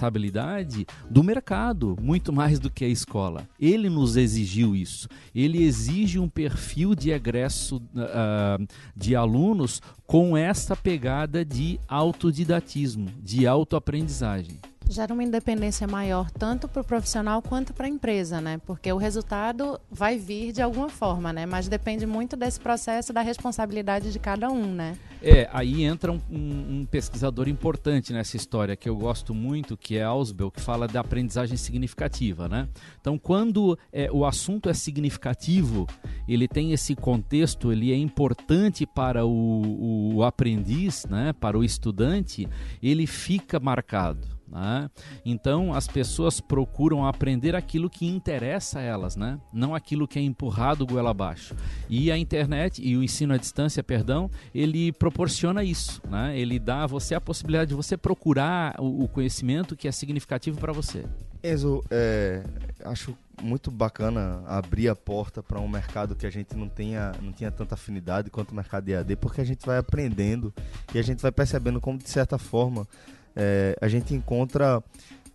responsabilidade 0.05 0.87
do 1.09 1.23
mercado, 1.23 1.97
muito 2.01 2.33
mais 2.33 2.59
do 2.59 2.71
que 2.71 2.85
a 2.85 2.89
escola. 2.89 3.49
Ele 3.59 3.89
nos 3.89 4.17
exigiu 4.17 4.75
isso. 4.75 5.09
Ele 5.35 5.63
exige 5.63 6.19
um 6.19 6.29
perfil 6.29 6.95
de 6.95 7.11
egresso 7.11 7.83
ah, 7.97 8.59
de 8.95 9.17
alunos 9.17 9.81
com 10.07 10.37
essa 10.37 10.77
pegada 10.77 11.45
de 11.45 11.79
autodidatismo, 11.89 13.09
de 13.23 13.47
autoaprendizagem. 13.47 14.59
Gera 14.89 15.15
uma 15.15 15.25
independência 15.25 15.87
maior 15.87 16.31
tanto 16.31 16.69
para 16.69 16.83
o 16.83 16.85
profissional 16.85 17.41
quanto 17.41 17.73
para 17.73 17.87
a 17.87 17.89
empresa, 17.89 18.41
né? 18.41 18.61
Porque 18.67 18.93
o 18.93 18.97
resultado 18.97 19.81
vai 19.91 20.19
vir 20.19 20.53
de 20.53 20.61
alguma 20.61 20.89
forma, 20.89 21.33
né? 21.33 21.47
Mas 21.47 21.69
depende 21.69 22.07
muito 22.07 22.37
desse 22.37 22.61
processo 22.61 23.13
da 23.13 23.23
responsabilidade 23.23 24.13
de 24.13 24.19
cada 24.19 24.51
um, 24.51 24.67
né? 24.67 24.97
É, 25.23 25.49
aí 25.55 25.85
entra 25.85 26.13
um, 26.13 26.21
um, 26.31 26.81
um, 26.81 26.85
pesquisador 26.85 27.49
importante 27.49 28.13
nessa 28.13 28.37
história 28.37 28.77
que 28.77 28.87
eu 28.87 28.95
gosto 28.95 29.33
muito, 29.33 29.75
que 29.75 29.97
é 29.97 30.03
Ausbel, 30.03 30.51
que 30.51 30.61
fala 30.61 30.87
da 30.87 31.01
aprendizagem 31.01 31.57
significativa, 31.57 32.47
né? 32.47 32.69
Então, 33.01 33.17
quando 33.17 33.79
é, 33.91 34.11
o 34.13 34.27
assunto 34.27 34.69
é 34.69 34.75
significativo, 34.75 35.87
ele 36.29 36.47
tem 36.47 36.73
esse 36.73 36.95
contexto, 36.95 37.73
ele 37.73 37.91
é 37.91 37.97
importante 37.97 38.85
para 38.85 39.25
o, 39.25 40.17
o 40.17 40.23
aprendiz, 40.25 41.07
né? 41.07 41.33
Para 41.33 41.59
o 41.59 41.65
estudante, 41.65 42.47
ele 42.83 43.07
fica 43.07 43.59
marcado. 43.59 44.34
Né? 44.55 44.89
Então 45.25 45.75
as 45.75 45.89
pessoas 45.89 46.41
procuram 46.41 47.05
aprender 47.05 47.57
aquilo 47.57 47.91
que 47.91 48.07
interessa 48.07 48.79
a 48.79 48.83
elas, 48.83 49.17
né? 49.17 49.41
não 49.53 49.75
aquilo 49.75 50.07
que 50.07 50.17
é 50.17 50.23
empurrado 50.23 50.87
goela 50.87 51.11
abaixo. 51.11 51.57
E 51.91 52.13
a 52.13 52.17
internet 52.17 52.81
e 52.81 52.97
o 52.97 53.03
ensino 53.03 53.35
à 53.35 53.37
distância, 53.37 53.83
perdão, 53.83 54.31
ele 54.55 54.93
proporciona 54.93 55.65
isso. 55.65 56.01
Né? 56.09 56.39
Ele 56.39 56.61
dá 56.61 56.85
a 56.85 56.87
você 56.87 57.17
a 57.17 57.21
possibilidade 57.21 57.71
de 57.71 57.75
você 57.75 57.97
procurar 57.97 58.77
o, 58.79 59.09
conhecimento 59.09 59.75
que 59.75 59.89
é 59.89 59.93
significativo 59.93 60.59
para 60.61 60.73
você. 60.73 61.05
Enzo, 61.43 61.83
é, 61.91 62.43
acho 62.85 63.17
muito 63.43 63.71
bacana 63.71 64.43
abrir 64.47 64.89
a 64.89 64.95
porta 64.95 65.43
para 65.43 65.61
um 65.61 65.69
mercado 65.69 66.15
que 66.15 66.27
a 66.27 66.31
gente 66.31 66.57
não 66.57 66.69
tenha, 66.69 67.13
não 67.21 67.33
tinha 67.33 67.51
tanta 67.51 67.75
afinidade 67.75 68.31
quanto 68.31 68.53
o 68.53 68.55
mercado 68.55 68.85
de 68.85 68.95
AD, 68.95 69.17
porque 69.17 69.41
a 69.41 69.45
gente 69.45 69.67
vai 69.67 69.79
aprendendo 69.79 70.55
e 70.95 70.99
a 70.99 71.03
gente 71.03 71.21
vai 71.21 71.33
percebendo 71.33 71.81
como, 71.81 71.99
de 71.99 72.09
certa 72.09 72.39
forma, 72.39 72.87
é, 73.37 73.77
a 73.81 73.89
gente 73.89 74.15
encontra 74.15 74.83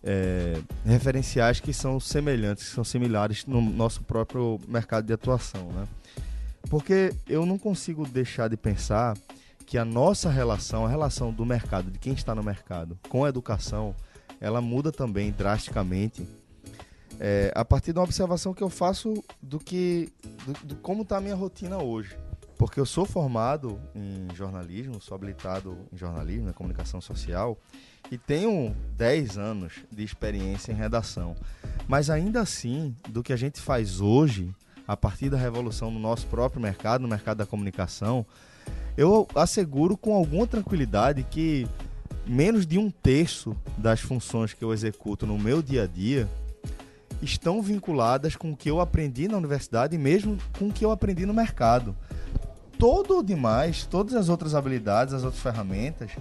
é, 0.02 0.60
referenciais 0.84 1.60
que 1.60 1.72
são 1.72 2.00
semelhantes, 2.00 2.68
que 2.68 2.74
são 2.74 2.84
similares 2.84 3.44
no 3.46 3.60
nosso 3.60 4.02
próprio 4.02 4.58
mercado 4.66 5.06
de 5.06 5.12
atuação, 5.12 5.70
né? 5.72 5.86
Porque 6.68 7.12
eu 7.26 7.46
não 7.46 7.58
consigo 7.58 8.06
deixar 8.06 8.48
de 8.48 8.56
pensar 8.56 9.16
que 9.66 9.78
a 9.78 9.84
nossa 9.84 10.30
relação, 10.30 10.84
a 10.84 10.88
relação 10.88 11.32
do 11.32 11.44
mercado, 11.46 11.90
de 11.90 11.98
quem 11.98 12.12
está 12.12 12.34
no 12.34 12.42
mercado, 12.42 12.98
com 13.08 13.24
a 13.24 13.28
educação, 13.28 13.94
ela 14.40 14.60
muda 14.60 14.90
também 14.90 15.32
drasticamente 15.32 16.26
é, 17.18 17.52
a 17.54 17.64
partir 17.64 17.92
de 17.92 17.98
uma 17.98 18.04
observação 18.04 18.54
que 18.54 18.62
eu 18.62 18.70
faço 18.70 19.22
do 19.42 19.58
que, 19.58 20.10
do, 20.46 20.68
do 20.68 20.76
como 20.76 21.02
está 21.02 21.18
a 21.18 21.20
minha 21.20 21.34
rotina 21.34 21.78
hoje. 21.78 22.16
Porque 22.60 22.78
eu 22.78 22.84
sou 22.84 23.06
formado 23.06 23.80
em 23.94 24.28
jornalismo, 24.34 25.00
sou 25.00 25.14
habilitado 25.14 25.78
em 25.90 25.96
jornalismo, 25.96 26.44
na 26.44 26.52
comunicação 26.52 27.00
social, 27.00 27.58
e 28.10 28.18
tenho 28.18 28.76
10 28.98 29.38
anos 29.38 29.72
de 29.90 30.04
experiência 30.04 30.70
em 30.70 30.74
redação. 30.74 31.34
Mas 31.88 32.10
ainda 32.10 32.42
assim, 32.42 32.94
do 33.08 33.22
que 33.22 33.32
a 33.32 33.36
gente 33.36 33.58
faz 33.58 34.02
hoje, 34.02 34.54
a 34.86 34.94
partir 34.94 35.30
da 35.30 35.38
revolução 35.38 35.90
no 35.90 35.98
nosso 35.98 36.26
próprio 36.26 36.60
mercado, 36.60 37.00
no 37.00 37.08
mercado 37.08 37.38
da 37.38 37.46
comunicação, 37.46 38.26
eu 38.94 39.26
asseguro 39.34 39.96
com 39.96 40.14
alguma 40.14 40.46
tranquilidade 40.46 41.22
que 41.30 41.66
menos 42.26 42.66
de 42.66 42.76
um 42.76 42.90
terço 42.90 43.56
das 43.78 44.00
funções 44.00 44.52
que 44.52 44.62
eu 44.62 44.74
executo 44.74 45.26
no 45.26 45.38
meu 45.38 45.62
dia 45.62 45.84
a 45.84 45.86
dia 45.86 46.28
estão 47.22 47.62
vinculadas 47.62 48.36
com 48.36 48.52
o 48.52 48.56
que 48.56 48.70
eu 48.70 48.82
aprendi 48.82 49.28
na 49.28 49.38
universidade 49.38 49.96
e 49.96 49.98
mesmo 49.98 50.36
com 50.58 50.68
o 50.68 50.72
que 50.72 50.84
eu 50.84 50.90
aprendi 50.90 51.24
no 51.24 51.32
mercado. 51.32 51.96
Todo 52.80 53.18
o 53.18 53.22
demais, 53.22 53.84
todas 53.84 54.14
as 54.14 54.30
outras 54.30 54.54
habilidades, 54.54 55.12
as 55.12 55.22
outras 55.22 55.42
ferramentas, 55.42 56.12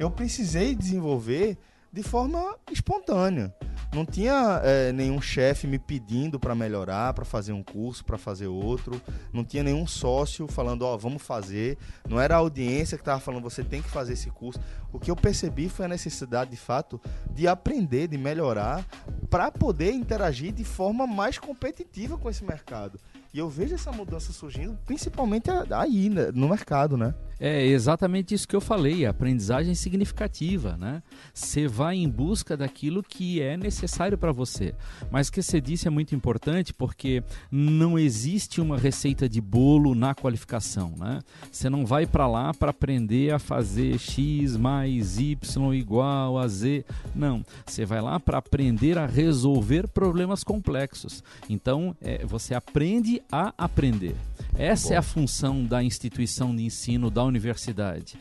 eu 0.00 0.10
precisei 0.10 0.74
desenvolver 0.74 1.56
de 1.92 2.02
forma 2.02 2.56
espontânea. 2.72 3.54
Não 3.94 4.04
tinha 4.04 4.60
é, 4.64 4.92
nenhum 4.92 5.20
chefe 5.20 5.68
me 5.68 5.78
pedindo 5.78 6.40
para 6.40 6.56
melhorar, 6.56 7.14
para 7.14 7.24
fazer 7.24 7.52
um 7.52 7.62
curso, 7.62 8.04
para 8.04 8.18
fazer 8.18 8.48
outro. 8.48 9.00
Não 9.32 9.44
tinha 9.44 9.62
nenhum 9.62 9.86
sócio 9.86 10.48
falando, 10.48 10.82
ó, 10.82 10.94
oh, 10.94 10.98
vamos 10.98 11.22
fazer. 11.22 11.78
Não 12.08 12.20
era 12.20 12.34
a 12.34 12.38
audiência 12.38 12.98
que 12.98 13.02
estava 13.02 13.20
falando, 13.20 13.44
você 13.44 13.62
tem 13.62 13.80
que 13.80 13.88
fazer 13.88 14.14
esse 14.14 14.28
curso. 14.28 14.60
O 14.92 14.98
que 14.98 15.12
eu 15.12 15.16
percebi 15.16 15.68
foi 15.68 15.84
a 15.84 15.88
necessidade, 15.88 16.50
de 16.50 16.56
fato, 16.56 17.00
de 17.30 17.46
aprender, 17.46 18.08
de 18.08 18.18
melhorar, 18.18 18.84
para 19.30 19.52
poder 19.52 19.92
interagir 19.92 20.52
de 20.52 20.64
forma 20.64 21.06
mais 21.06 21.38
competitiva 21.38 22.18
com 22.18 22.28
esse 22.28 22.44
mercado. 22.44 22.98
Eu 23.38 23.48
vejo 23.48 23.76
essa 23.76 23.92
mudança 23.92 24.32
surgindo, 24.32 24.76
principalmente 24.84 25.48
aí, 25.70 26.10
né, 26.10 26.32
no 26.34 26.48
mercado, 26.48 26.96
né? 26.96 27.14
É 27.40 27.64
exatamente 27.64 28.34
isso 28.34 28.48
que 28.48 28.56
eu 28.56 28.60
falei, 28.60 29.06
aprendizagem 29.06 29.72
significativa, 29.72 30.76
né? 30.76 31.00
Você 31.32 31.68
vai 31.68 31.94
em 31.94 32.08
busca 32.08 32.56
daquilo 32.56 33.00
que 33.00 33.40
é 33.40 33.56
necessário 33.56 34.18
para 34.18 34.32
você. 34.32 34.74
Mas 35.08 35.28
o 35.28 35.32
que 35.32 35.40
você 35.40 35.60
disse 35.60 35.86
é 35.86 35.90
muito 35.90 36.16
importante 36.16 36.74
porque 36.74 37.22
não 37.48 37.96
existe 37.96 38.60
uma 38.60 38.76
receita 38.76 39.28
de 39.28 39.40
bolo 39.40 39.94
na 39.94 40.16
qualificação, 40.16 40.94
né? 40.98 41.20
Você 41.52 41.70
não 41.70 41.86
vai 41.86 42.06
para 42.06 42.26
lá 42.26 42.52
para 42.52 42.70
aprender 42.70 43.32
a 43.32 43.38
fazer 43.38 43.96
x 44.00 44.56
mais 44.56 45.20
y 45.20 45.74
igual 45.74 46.38
a 46.38 46.48
z. 46.48 46.84
Não, 47.14 47.44
você 47.64 47.84
vai 47.84 48.00
lá 48.00 48.18
para 48.18 48.38
aprender 48.38 48.98
a 48.98 49.06
resolver 49.06 49.86
problemas 49.86 50.42
complexos. 50.42 51.22
Então, 51.48 51.96
é, 52.00 52.26
você 52.26 52.52
aprende 52.52 53.22
a 53.30 53.52
aprender. 53.56 54.14
Essa 54.56 54.88
Bom. 54.88 54.94
é 54.94 54.96
a 54.96 55.02
função 55.02 55.64
da 55.64 55.82
instituição 55.82 56.54
de 56.54 56.64
ensino 56.64 57.10
da 57.10 57.22
universidade. 57.22 58.16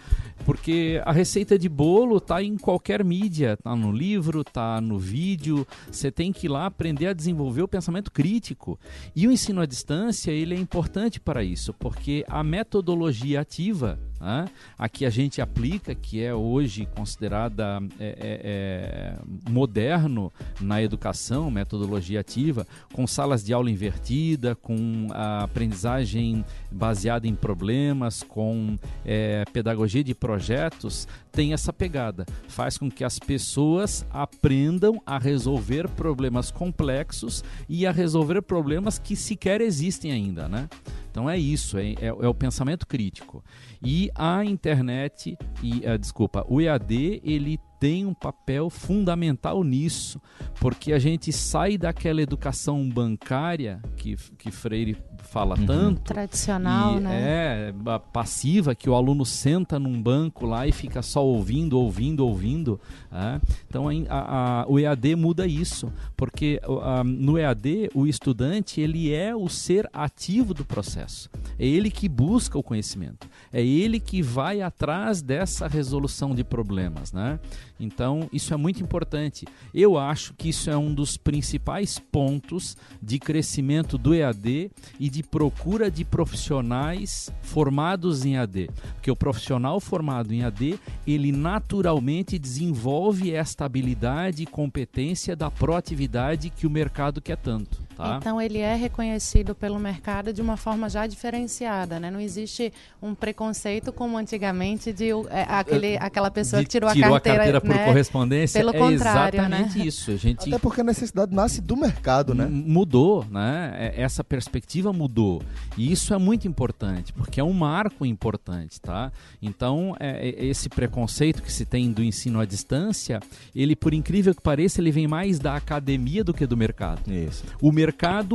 Porque 0.45 1.01
a 1.03 1.11
receita 1.11 1.57
de 1.57 1.67
bolo 1.67 2.17
está 2.17 2.43
em 2.43 2.57
qualquer 2.57 3.03
mídia, 3.03 3.53
está 3.53 3.75
no 3.75 3.91
livro, 3.91 4.41
está 4.41 4.79
no 4.79 4.99
vídeo. 4.99 5.65
Você 5.91 6.11
tem 6.11 6.31
que 6.31 6.45
ir 6.47 6.49
lá 6.49 6.65
aprender 6.65 7.07
a 7.07 7.13
desenvolver 7.13 7.63
o 7.63 7.67
pensamento 7.67 8.11
crítico. 8.11 8.79
E 9.15 9.27
o 9.27 9.31
ensino 9.31 9.61
à 9.61 9.65
distância 9.65 10.31
ele 10.31 10.55
é 10.55 10.59
importante 10.59 11.19
para 11.19 11.43
isso, 11.43 11.73
porque 11.73 12.23
a 12.27 12.43
metodologia 12.43 13.41
ativa 13.41 13.99
né? 14.19 14.45
a 14.77 14.89
que 14.89 15.05
a 15.05 15.09
gente 15.09 15.41
aplica, 15.41 15.93
que 15.93 16.23
é 16.23 16.33
hoje 16.33 16.87
considerada 16.95 17.79
é, 17.99 18.05
é, 18.05 18.41
é, 18.43 19.49
moderno 19.49 20.31
na 20.59 20.81
educação, 20.81 21.49
metodologia 21.51 22.19
ativa, 22.19 22.65
com 22.93 23.05
salas 23.05 23.43
de 23.43 23.53
aula 23.53 23.69
invertida, 23.69 24.55
com 24.55 25.07
aprendizagem 25.13 26.43
baseada 26.71 27.27
em 27.27 27.35
problemas, 27.35 28.23
com 28.23 28.77
é, 29.05 29.43
pedagogia 29.53 30.03
de 30.03 30.13
projetos, 30.13 31.07
tem 31.31 31.53
essa 31.53 31.71
pegada. 31.71 32.25
Faz 32.47 32.77
com 32.77 32.89
que 32.89 33.03
as 33.03 33.19
pessoas 33.19 34.05
aprendam 34.09 35.01
a 35.05 35.19
resolver 35.19 35.87
problemas 35.89 36.49
complexos 36.49 37.43
e 37.69 37.85
a 37.85 37.91
resolver 37.91 38.41
problemas 38.41 38.97
que 38.97 39.15
sequer 39.15 39.61
existem 39.61 40.11
ainda, 40.11 40.47
né? 40.47 40.67
Então 41.11 41.29
é 41.29 41.37
isso, 41.37 41.77
é, 41.77 41.93
é, 41.93 42.07
é 42.07 42.27
o 42.27 42.33
pensamento 42.33 42.85
crítico. 42.85 43.43
E 43.83 44.09
a 44.15 44.43
internet, 44.43 45.37
e, 45.61 45.83
uh, 45.87 45.97
desculpa, 45.97 46.45
o 46.47 46.59
EAD, 46.59 47.21
ele 47.23 47.59
tem 47.79 48.05
um 48.05 48.13
papel 48.13 48.69
fundamental 48.69 49.63
nisso, 49.63 50.21
porque 50.59 50.93
a 50.93 50.99
gente 50.99 51.31
sai 51.31 51.77
daquela 51.77 52.21
educação 52.21 52.87
bancária 52.89 53.81
que, 53.95 54.15
que 54.37 54.51
Freire 54.51 54.97
fala 55.27 55.59
uhum. 55.59 55.65
tanto. 55.65 56.01
Tradicional, 56.01 56.97
e, 56.97 57.01
né? 57.01 57.19
É, 57.21 57.73
passiva, 58.11 58.73
que 58.73 58.89
o 58.89 58.95
aluno 58.95 59.25
senta 59.25 59.77
num 59.77 60.01
banco 60.01 60.45
lá 60.45 60.65
e 60.65 60.71
fica 60.71 61.01
só 61.01 61.23
ouvindo, 61.23 61.79
ouvindo, 61.79 62.25
ouvindo. 62.25 62.79
É. 63.11 63.39
Então 63.67 63.87
a, 64.09 64.61
a, 64.61 64.65
o 64.67 64.79
EAD 64.79 65.15
muda 65.15 65.45
isso, 65.45 65.91
porque 66.15 66.59
a, 66.81 67.03
no 67.03 67.37
EAD 67.37 67.89
o 67.93 68.07
estudante 68.07 68.81
ele 68.81 69.13
é 69.13 69.35
o 69.35 69.47
ser 69.49 69.89
ativo 69.93 70.53
do 70.53 70.65
processo. 70.65 71.29
É 71.59 71.65
ele 71.65 71.91
que 71.91 72.07
busca 72.07 72.57
o 72.57 72.63
conhecimento. 72.63 73.27
É 73.51 73.63
ele 73.63 73.99
que 73.99 74.21
vai 74.21 74.61
atrás 74.61 75.21
dessa 75.21 75.67
resolução 75.67 76.33
de 76.33 76.43
problemas, 76.43 77.11
né? 77.11 77.39
Então, 77.79 78.29
isso 78.33 78.53
é 78.53 78.57
muito 78.57 78.81
importante. 78.81 79.45
Eu 79.73 79.97
acho 79.97 80.33
que 80.33 80.49
isso 80.49 80.69
é 80.69 80.77
um 80.77 80.93
dos 80.93 81.17
principais 81.17 81.99
pontos 81.99 82.75
de 83.01 83.19
crescimento 83.19 83.97
do 83.97 84.13
EAD 84.13 84.71
e 84.99 85.09
de 85.09 85.23
procura 85.23 85.89
de 85.89 86.03
profissionais 86.03 87.31
formados 87.41 88.25
em 88.25 88.37
AD. 88.37 88.69
Porque 88.93 89.11
o 89.11 89.15
profissional 89.15 89.79
formado 89.79 90.33
em 90.33 90.43
AD, 90.43 90.79
ele 91.05 91.31
naturalmente 91.31 92.39
desenvolve 92.39 93.31
esta 93.31 93.65
habilidade 93.65 94.43
e 94.43 94.45
competência 94.45 95.35
da 95.35 95.51
proatividade 95.51 96.49
que 96.49 96.65
o 96.65 96.69
mercado 96.69 97.21
quer 97.21 97.37
tanto. 97.37 97.86
Tá? 97.97 98.17
Então 98.19 98.39
ele 98.39 98.59
é 98.59 98.75
reconhecido 98.75 99.55
pelo 99.55 99.79
mercado 99.79 100.31
de 100.31 100.39
uma 100.39 100.55
forma 100.55 100.87
já 100.87 101.07
diferenciada, 101.07 101.99
né? 101.99 102.11
Não 102.11 102.19
existe 102.19 102.71
um 103.01 103.15
preconceito 103.15 103.91
como 103.91 104.15
antigamente 104.15 104.93
de 104.93 105.09
é, 105.31 105.41
aquele, 105.49 105.97
aquela 105.97 106.29
pessoa 106.29 106.59
De- 106.61 106.65
que 106.67 106.71
tirou, 106.71 106.91
tirou 106.91 107.09
a 107.09 107.11
carteira, 107.13 107.37
a 107.37 107.37
carteira 107.39 107.61
por 107.61 107.69
né? 107.75 107.85
correspondência. 107.85 108.59
Pelo 108.59 108.69
é 108.69 108.77
contrário, 108.77 109.39
exatamente 109.39 109.79
né? 109.79 109.85
isso. 109.85 110.11
A 110.11 110.15
gente 110.15 110.47
Até 110.47 110.59
porque 110.59 110.81
a 110.81 110.83
necessidade 110.83 111.33
nasce 111.33 111.59
do 111.59 111.75
mercado, 111.75 112.35
né? 112.35 112.45
Mudou, 112.45 113.25
né? 113.31 113.73
É- 113.95 114.01
Essa 114.03 114.23
perspectiva 114.23 114.93
mudou. 114.93 115.41
E 115.75 115.91
isso 115.91 116.13
é 116.13 116.19
muito 116.19 116.47
importante, 116.47 117.11
porque 117.13 117.39
é 117.39 117.43
um 117.43 117.51
marco 117.53 118.05
importante, 118.05 118.79
tá? 118.79 119.11
Então, 119.41 119.95
é- 119.99 120.29
é- 120.29 120.45
esse 120.45 120.69
preconceito 120.69 121.41
que 121.41 121.51
se 121.51 121.65
tem 121.65 121.91
do 121.91 122.03
ensino 122.03 122.39
à 122.39 122.45
distância, 122.45 123.19
ele, 123.55 123.75
por 123.75 123.91
incrível 123.91 124.35
que 124.35 124.41
pareça, 124.41 124.79
ele 124.79 124.91
vem 124.91 125.07
mais 125.07 125.39
da 125.39 125.55
academia 125.55 126.23
do 126.23 126.31
que 126.31 126.45
do 126.45 126.55
mercado. 126.55 127.11
Isso. 127.11 127.43
O 127.59 127.71
mercado 127.71 127.86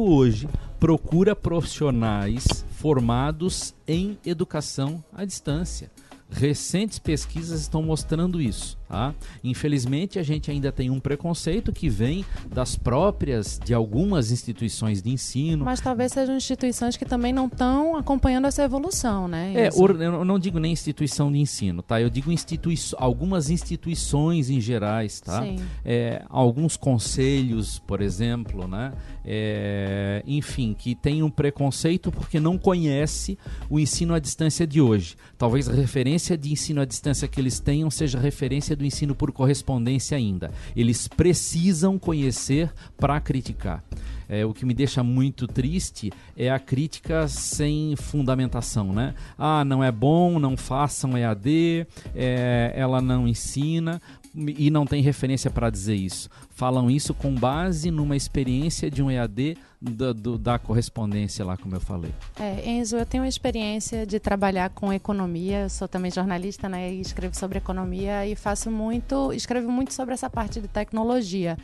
hoje 0.04 0.48
procura 0.80 1.36
profissionais 1.36 2.64
formados 2.72 3.74
em 3.86 4.18
educação 4.24 5.02
à 5.12 5.24
distância. 5.24 5.90
Recentes 6.33 6.99
pesquisas 6.99 7.61
estão 7.61 7.83
mostrando 7.83 8.40
isso. 8.40 8.81
Tá? 8.88 9.14
Infelizmente, 9.42 10.18
a 10.18 10.23
gente 10.23 10.51
ainda 10.51 10.71
tem 10.71 10.90
um 10.90 11.01
preconceito 11.01 11.73
que 11.73 11.88
vem 11.88 12.27
das 12.53 12.77
próprias, 12.77 13.59
de 13.64 13.73
algumas 13.73 14.31
instituições 14.31 15.01
de 15.01 15.09
ensino. 15.09 15.64
Mas 15.64 15.81
talvez 15.81 16.12
sejam 16.12 16.37
instituições 16.37 16.95
que 16.95 17.07
também 17.07 17.33
não 17.33 17.47
estão 17.47 17.97
acompanhando 17.97 18.47
essa 18.47 18.62
evolução, 18.62 19.27
né? 19.27 19.55
É, 19.57 19.71
or- 19.75 19.99
eu 19.99 20.25
não 20.27 20.38
digo 20.38 20.59
nem 20.59 20.73
instituição 20.73 21.33
de 21.33 21.38
ensino, 21.38 21.81
tá? 21.83 22.03
Eu 22.03 22.11
digo 22.11 22.31
institui 22.31 22.75
algumas 22.99 23.49
instituições 23.49 24.51
em 24.51 24.61
gerais, 24.61 25.21
tá? 25.21 25.40
Sim. 25.42 25.57
É, 25.83 26.23
alguns 26.29 26.77
conselhos, 26.77 27.79
por 27.79 28.03
exemplo, 28.03 28.68
né? 28.68 28.92
É, 29.25 30.23
enfim, 30.27 30.75
que 30.79 30.95
tem 30.95 31.23
um 31.23 31.31
preconceito 31.31 32.12
porque 32.12 32.38
não 32.38 32.59
conhece 32.59 33.38
o 33.71 33.81
ensino 33.81 34.12
à 34.12 34.18
distância 34.18 34.66
de 34.66 34.83
hoje. 34.83 35.16
Talvez 35.38 35.66
a 35.66 35.73
referência 36.22 36.38
de 36.38 36.52
ensino 36.52 36.80
à 36.80 36.85
distância 36.85 37.26
que 37.26 37.40
eles 37.40 37.58
tenham 37.58 37.90
seja 37.90 38.18
referência 38.18 38.76
do 38.76 38.85
ensino 38.85 39.14
por 39.14 39.32
correspondência 39.32 40.16
ainda. 40.16 40.52
Eles 40.76 41.08
precisam 41.08 41.98
conhecer 41.98 42.72
para 42.96 43.20
criticar. 43.20 43.82
É, 44.28 44.46
o 44.46 44.54
que 44.54 44.64
me 44.64 44.72
deixa 44.72 45.02
muito 45.02 45.48
triste 45.48 46.12
é 46.37 46.48
a 46.48 46.58
crítica 46.58 47.26
sem 47.26 47.96
fundamentação, 47.96 48.92
né? 48.92 49.14
Ah, 49.37 49.64
não 49.64 49.82
é 49.82 49.90
bom, 49.90 50.38
não 50.38 50.56
façam 50.56 51.18
EAD, 51.18 51.87
é, 52.14 52.72
ela 52.76 53.00
não 53.00 53.26
ensina 53.26 54.00
e 54.35 54.70
não 54.70 54.87
tem 54.87 55.02
referência 55.02 55.50
para 55.50 55.68
dizer 55.68 55.96
isso. 55.96 56.30
Falam 56.50 56.88
isso 56.88 57.12
com 57.12 57.35
base 57.35 57.90
numa 57.90 58.16
experiência 58.16 58.90
de 58.90 59.02
um 59.02 59.11
EAD 59.11 59.56
da, 59.83 60.12
do- 60.12 60.38
da 60.38 60.59
correspondência 60.59 61.45
lá, 61.45 61.57
como 61.57 61.75
eu 61.75 61.81
falei. 61.81 62.12
É, 62.38 62.71
Enzo, 62.71 62.97
eu 62.97 63.05
tenho 63.05 63.25
experiência 63.25 64.07
de 64.07 64.21
trabalhar 64.21 64.71
com 64.71 64.92
economia, 64.92 65.62
eu 65.62 65.68
sou 65.71 65.88
também 65.88 66.11
jornalista, 66.11 66.68
né, 66.68 66.92
e 66.92 67.01
escrevo 67.01 67.37
sobre 67.37 67.59
economia 67.59 68.25
e 68.27 68.37
faço 68.37 68.71
muito, 68.71 69.33
escrevo 69.33 69.71
muito 69.71 69.92
sobre 69.92 70.14
essa 70.14 70.31
parte 70.31 70.61
de 70.61 70.68
tecnologia. 70.68 71.59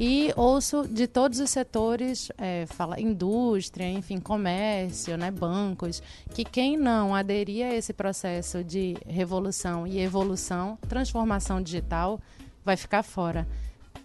E 0.00 0.32
ouço 0.36 0.86
de 0.88 1.06
todos 1.06 1.38
os 1.40 1.48
setores, 1.50 2.30
é, 2.38 2.66
fala 2.66 3.00
indústria, 3.00 3.88
enfim, 3.88 4.18
comércio, 4.18 5.16
né, 5.16 5.30
bancos, 5.30 6.02
que 6.34 6.44
quem 6.44 6.76
não 6.76 7.14
aderir 7.14 7.64
a 7.66 7.74
esse 7.74 7.92
processo 7.92 8.62
de 8.64 8.96
revolução 9.06 9.86
e 9.86 9.98
evolução, 10.00 10.76
transformação 10.88 11.62
digital, 11.62 12.20
vai 12.64 12.76
ficar 12.76 13.02
fora 13.02 13.46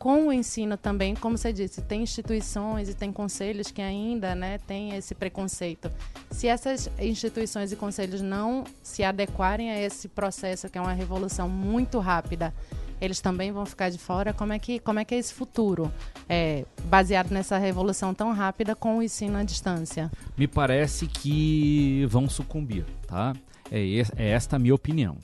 com 0.01 0.29
o 0.29 0.33
ensino 0.33 0.77
também, 0.77 1.13
como 1.13 1.37
você 1.37 1.53
disse, 1.53 1.79
tem 1.79 2.01
instituições 2.01 2.89
e 2.89 2.95
tem 2.95 3.11
conselhos 3.11 3.69
que 3.69 3.83
ainda 3.83 4.33
né, 4.33 4.57
têm 4.57 4.95
esse 4.95 5.13
preconceito. 5.13 5.91
Se 6.31 6.47
essas 6.47 6.89
instituições 6.99 7.71
e 7.71 7.75
conselhos 7.75 8.19
não 8.19 8.63
se 8.81 9.03
adequarem 9.03 9.69
a 9.69 9.79
esse 9.79 10.07
processo, 10.07 10.67
que 10.67 10.75
é 10.79 10.81
uma 10.81 10.91
revolução 10.91 11.47
muito 11.47 11.99
rápida, 11.99 12.51
eles 12.99 13.21
também 13.21 13.51
vão 13.51 13.63
ficar 13.63 13.91
de 13.91 13.99
fora. 13.99 14.33
Como 14.33 14.51
é 14.51 14.57
que, 14.57 14.79
como 14.79 14.97
é, 14.97 15.05
que 15.05 15.13
é 15.13 15.19
esse 15.19 15.35
futuro, 15.35 15.93
é, 16.27 16.65
baseado 16.85 17.29
nessa 17.29 17.59
revolução 17.59 18.11
tão 18.11 18.33
rápida 18.33 18.75
com 18.75 18.97
o 18.97 19.03
ensino 19.03 19.37
à 19.37 19.43
distância? 19.43 20.11
Me 20.35 20.47
parece 20.47 21.05
que 21.05 22.07
vão 22.09 22.27
sucumbir, 22.27 22.85
tá? 23.05 23.35
É, 23.71 23.79
é 24.17 24.29
esta 24.31 24.55
a 24.55 24.59
minha 24.59 24.73
opinião, 24.73 25.17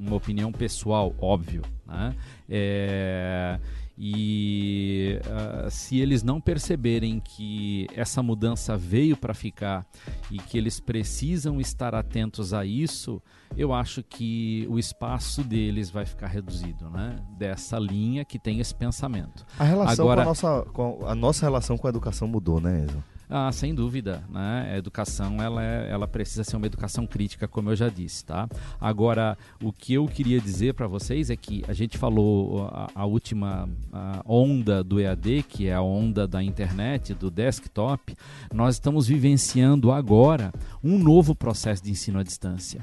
uma 0.00 0.16
opinião 0.16 0.50
pessoal, 0.50 1.14
óbvio. 1.20 1.62
Né? 1.86 2.14
É, 2.48 3.60
e 3.96 5.20
ah, 5.26 5.68
se 5.70 5.98
eles 5.98 6.22
não 6.22 6.40
perceberem 6.40 7.20
que 7.20 7.86
essa 7.94 8.22
mudança 8.22 8.76
veio 8.76 9.16
para 9.16 9.32
ficar 9.32 9.86
e 10.30 10.38
que 10.38 10.58
eles 10.58 10.80
precisam 10.80 11.60
estar 11.60 11.94
atentos 11.94 12.52
a 12.52 12.64
isso, 12.64 13.22
eu 13.56 13.72
acho 13.72 14.02
que 14.02 14.66
o 14.68 14.78
espaço 14.78 15.44
deles 15.44 15.90
vai 15.90 16.04
ficar 16.04 16.26
reduzido, 16.26 16.90
né? 16.90 17.16
Dessa 17.38 17.78
linha 17.78 18.24
que 18.24 18.38
tem 18.38 18.58
esse 18.58 18.74
pensamento. 18.74 19.46
A 19.58 19.64
relação 19.64 20.04
Agora- 20.04 20.22
com 20.22 20.22
a 20.22 20.30
nossa 20.30 20.62
com 20.72 21.06
a 21.06 21.14
nossa 21.14 21.46
relação 21.46 21.78
com 21.78 21.86
a 21.86 21.90
educação 21.90 22.26
mudou, 22.26 22.60
né, 22.60 22.84
Enzo? 22.84 23.02
Ah, 23.28 23.50
sem 23.50 23.74
dúvida, 23.74 24.22
né? 24.28 24.70
A 24.74 24.76
educação 24.76 25.42
ela, 25.42 25.62
é- 25.62 25.90
ela 25.90 26.06
precisa 26.06 26.44
ser 26.44 26.56
uma 26.56 26.66
educação 26.66 27.06
crítica, 27.06 27.48
como 27.48 27.70
eu 27.70 27.76
já 27.76 27.88
disse, 27.88 28.24
tá? 28.24 28.48
Agora, 28.80 29.36
o 29.62 29.72
que 29.72 29.94
eu 29.94 30.06
queria 30.06 30.40
dizer 30.40 30.74
para 30.74 30.86
vocês 30.86 31.30
é 31.30 31.36
que 31.36 31.64
a 31.66 31.72
gente 31.72 31.96
falou 31.96 32.68
a, 32.68 32.90
a 32.94 33.06
última 33.06 33.68
a 33.92 34.22
onda 34.26 34.84
do 34.84 35.00
EAD, 35.00 35.44
que 35.48 35.68
é 35.68 35.74
a 35.74 35.80
onda 35.80 36.26
da 36.28 36.42
internet, 36.42 37.14
do 37.14 37.30
desktop. 37.30 38.14
Nós 38.52 38.74
estamos 38.76 39.06
vivenciando 39.06 39.90
agora 39.90 40.52
um 40.82 40.98
novo 40.98 41.34
processo 41.34 41.82
de 41.82 41.90
ensino 41.90 42.18
à 42.18 42.22
distância, 42.22 42.82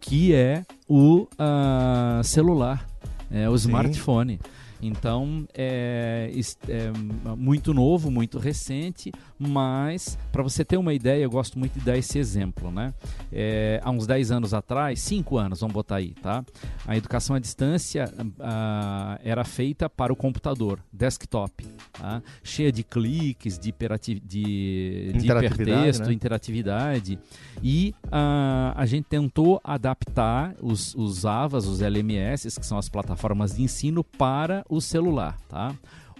que 0.00 0.34
é 0.34 0.64
o 0.88 1.26
ah, 1.38 2.20
celular, 2.22 2.86
é 3.30 3.48
o 3.48 3.56
Sim. 3.56 3.68
smartphone. 3.68 4.38
Então 4.82 5.46
é, 5.54 6.30
é 6.68 7.36
muito 7.36 7.74
novo, 7.74 8.10
muito 8.10 8.38
recente, 8.38 9.12
mas 9.38 10.18
para 10.32 10.42
você 10.42 10.64
ter 10.64 10.76
uma 10.76 10.94
ideia, 10.94 11.22
eu 11.22 11.30
gosto 11.30 11.58
muito 11.58 11.78
de 11.78 11.84
dar 11.84 11.96
esse 11.96 12.18
exemplo, 12.18 12.70
né? 12.70 12.94
É, 13.32 13.80
há 13.82 13.90
uns 13.90 14.06
10 14.06 14.30
anos 14.30 14.54
atrás, 14.54 15.00
5 15.00 15.36
anos, 15.36 15.60
vamos 15.60 15.74
botar 15.74 15.96
aí, 15.96 16.14
tá? 16.22 16.44
A 16.86 16.96
educação 16.96 17.36
à 17.36 17.38
distância 17.38 18.12
ah, 18.38 19.18
era 19.22 19.44
feita 19.44 19.88
para 19.88 20.12
o 20.12 20.16
computador, 20.16 20.80
desktop, 20.92 21.66
tá? 21.92 22.22
cheia 22.42 22.72
de 22.72 22.82
cliques, 22.82 23.58
de, 23.58 23.68
hiperati- 23.70 24.20
de, 24.20 25.12
de 25.12 25.24
Interatividade, 25.24 25.70
hipertexto, 25.70 26.06
né? 26.08 26.12
interatividade. 26.12 27.18
E 27.62 27.94
ah, 28.10 28.72
a 28.76 28.86
gente 28.86 29.04
tentou 29.04 29.60
adaptar 29.62 30.54
os, 30.60 30.94
os 30.94 31.24
AVAs, 31.24 31.66
os 31.66 31.80
LMS, 31.80 32.58
que 32.58 32.66
são 32.66 32.78
as 32.78 32.88
plataformas 32.88 33.54
de 33.54 33.62
ensino, 33.62 34.02
para 34.02 34.64
o 34.70 34.80
celular. 34.80 35.36
Tá? 35.48 35.74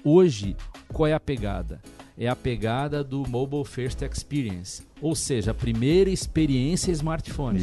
Hoje, 0.05 0.57
qual 0.93 1.07
é 1.07 1.13
a 1.13 1.21
pegada? 1.21 1.81
É 2.19 2.29
a 2.29 2.37
pegada 2.37 3.03
do 3.03 3.27
Mobile 3.27 3.65
First 3.65 4.03
Experience, 4.03 4.83
ou 5.01 5.15
seja, 5.15 5.53
a 5.53 5.55
primeira 5.55 6.11
experiência 6.11 6.93
smartphone. 6.93 7.61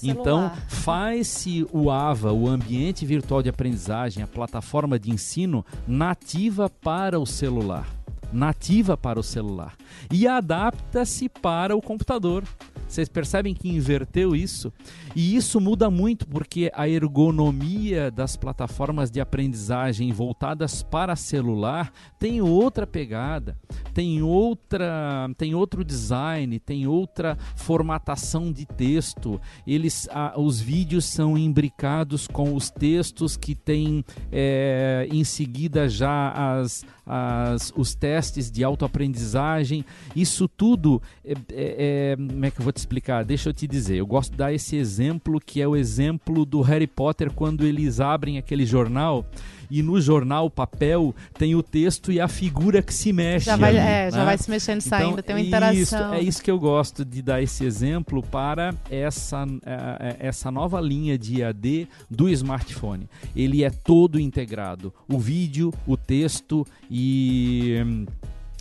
Então, 0.00 0.52
faz-se 0.68 1.66
o 1.72 1.90
AVA, 1.90 2.32
o 2.32 2.46
Ambiente 2.46 3.04
Virtual 3.04 3.42
de 3.42 3.48
Aprendizagem, 3.48 4.22
a 4.22 4.26
plataforma 4.28 4.96
de 4.96 5.10
ensino, 5.10 5.66
nativa 5.88 6.70
para 6.70 7.18
o 7.18 7.26
celular. 7.26 7.88
Nativa 8.32 8.96
para 8.96 9.18
o 9.18 9.24
celular. 9.24 9.74
E 10.12 10.28
adapta-se 10.28 11.28
para 11.28 11.74
o 11.74 11.82
computador. 11.82 12.44
Vocês 12.86 13.08
percebem 13.08 13.54
que 13.54 13.68
inverteu 13.68 14.34
isso? 14.34 14.72
E 15.14 15.34
isso 15.34 15.60
muda 15.60 15.90
muito 15.90 16.26
porque 16.26 16.70
a 16.74 16.88
ergonomia 16.88 18.10
das 18.10 18.36
plataformas 18.36 19.10
de 19.10 19.20
aprendizagem 19.20 20.12
voltadas 20.12 20.82
para 20.82 21.16
celular 21.16 21.92
tem 22.18 22.40
outra 22.40 22.86
pegada, 22.86 23.58
tem 23.92 24.22
outra, 24.22 25.28
tem 25.36 25.54
outro 25.54 25.84
design, 25.84 26.58
tem 26.60 26.86
outra 26.86 27.36
formatação 27.54 28.52
de 28.52 28.66
texto. 28.66 29.40
Eles, 29.66 30.08
os 30.36 30.60
vídeos 30.60 31.06
são 31.06 31.36
imbricados 31.36 32.26
com 32.28 32.54
os 32.54 32.70
textos 32.70 33.36
que 33.36 33.54
tem 33.54 34.04
é, 34.30 35.08
em 35.10 35.24
seguida 35.24 35.88
já 35.88 36.30
as, 36.30 36.84
as, 37.04 37.72
os 37.76 37.94
testes 37.94 38.50
de 38.50 38.62
autoaprendizagem. 38.62 39.84
Isso 40.14 40.46
tudo, 40.46 41.00
é, 41.24 41.32
é, 41.32 41.36
é, 41.52 42.16
como 42.16 42.44
é 42.44 42.50
que 42.50 42.60
eu 42.60 42.64
vou 42.64 42.72
te 42.76 42.78
explicar? 42.78 43.24
Deixa 43.24 43.48
eu 43.48 43.52
te 43.54 43.66
dizer. 43.66 43.96
Eu 43.96 44.06
gosto 44.06 44.32
de 44.32 44.36
dar 44.36 44.52
esse 44.52 44.76
exemplo 44.76 45.40
que 45.40 45.60
é 45.60 45.66
o 45.66 45.74
exemplo 45.74 46.44
do 46.44 46.60
Harry 46.60 46.86
Potter 46.86 47.32
quando 47.32 47.64
eles 47.64 48.00
abrem 48.00 48.38
aquele 48.38 48.66
jornal 48.66 49.24
e 49.70 49.82
no 49.82 50.00
jornal, 50.00 50.48
papel, 50.48 51.14
tem 51.36 51.54
o 51.54 51.62
texto 51.62 52.12
e 52.12 52.20
a 52.20 52.28
figura 52.28 52.82
que 52.82 52.94
se 52.94 53.12
mexe. 53.12 53.46
Já 53.46 53.56
vai, 53.56 53.70
ali, 53.70 53.78
é, 53.78 54.10
já 54.10 54.18
né? 54.18 54.24
vai 54.24 54.38
se 54.38 54.50
mexendo, 54.50 54.80
saindo, 54.80 55.18
Então, 55.18 55.22
tem 55.22 55.36
uma 55.36 55.40
Isso, 55.40 55.48
interação. 55.48 56.14
é 56.14 56.20
isso 56.20 56.42
que 56.42 56.50
eu 56.50 56.58
gosto 56.58 57.04
de 57.04 57.22
dar 57.22 57.42
esse 57.42 57.64
exemplo 57.64 58.22
para 58.22 58.74
essa, 58.90 59.44
eh, 59.64 59.96
eh, 60.00 60.16
essa 60.20 60.50
nova 60.50 60.80
linha 60.80 61.18
de 61.18 61.42
AD 61.42 61.88
do 62.10 62.28
smartphone. 62.28 63.08
Ele 63.34 63.64
é 63.64 63.70
todo 63.70 64.20
integrado. 64.20 64.92
O 65.08 65.18
vídeo, 65.18 65.72
o 65.86 65.96
texto 65.96 66.66
e. 66.90 68.06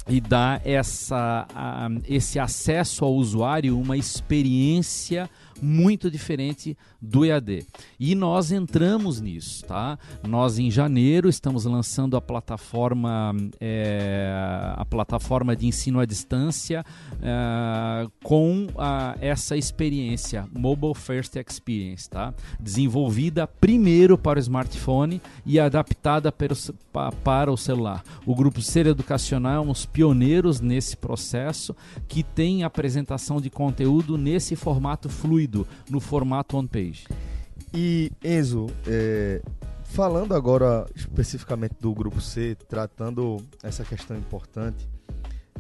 e 0.08 0.22
dá 0.22 0.62
essa, 0.64 1.48
a, 1.54 1.88
esse 2.08 2.40
acesso 2.40 3.04
ao 3.04 3.14
usuário, 3.14 3.80
uma 3.80 3.98
experiência 3.98 5.30
muito 5.62 6.10
diferente 6.10 6.78
do 7.02 7.26
EAD. 7.26 7.66
E 8.00 8.16
nós 8.16 8.52
entramos 8.52 9.22
nisso, 9.22 9.66
tá? 9.66 9.98
Nós 10.28 10.60
em 10.60 10.70
janeiro 10.70 11.30
estamos 11.30 11.66
lançando 11.66 12.18
a 12.18 12.22
plataforma 12.22 13.36
é, 13.60 14.74
a 14.76 14.86
plataforma 14.86 15.56
de 15.56 15.68
ensino 15.68 16.00
à 16.00 16.06
distância 16.06 16.84
é, 17.22 18.08
com 18.24 18.68
a, 18.78 19.16
essa 19.20 19.56
experiência 19.56 20.48
Mobile 20.54 20.96
First 20.96 21.36
Experience, 21.36 22.10
tá? 22.10 22.34
Desenvolvida 22.60 23.48
primeiro 23.48 24.18
para 24.18 24.40
o 24.40 24.42
smartphone 24.42 25.22
e 25.46 25.60
adaptada 25.60 26.32
para 26.32 26.54
o, 26.54 27.12
para 27.24 27.52
o 27.52 27.58
celular. 27.58 28.04
O 28.26 28.36
grupo 28.36 28.62
Ser 28.62 28.88
Educacional 28.88 29.56
é 29.56 29.60
um 29.60 29.72
dos 29.72 29.86
pioneiros 29.86 30.60
nesse 30.60 30.98
processo 30.98 31.76
que 32.08 32.24
tem 32.24 32.64
apresentação 32.64 33.40
de 33.40 33.50
conteúdo 33.50 34.18
nesse 34.18 34.56
formato 34.56 35.10
fluido, 35.10 35.45
no 35.90 36.00
formato 36.00 36.58
on-page. 36.58 37.06
E 37.74 38.12
Enzo, 38.24 38.68
é, 38.88 39.42
falando 39.84 40.34
agora 40.34 40.86
especificamente 40.96 41.76
do 41.80 41.94
grupo 41.94 42.22
C, 42.22 42.56
tratando 42.68 43.38
essa 43.64 43.84
questão 43.84 44.18
importante, 44.18 44.90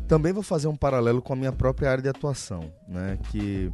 também 0.08 0.32
vou 0.32 0.43
fazer 0.43 0.67
um 0.67 0.76
paralelo 0.76 1.21
com 1.21 1.34
a 1.34 1.36
minha 1.36 1.52
própria 1.52 1.89
área 1.89 2.04
de 2.04 2.10
atuação, 2.10 2.71
né? 2.88 3.17
Que 3.32 3.71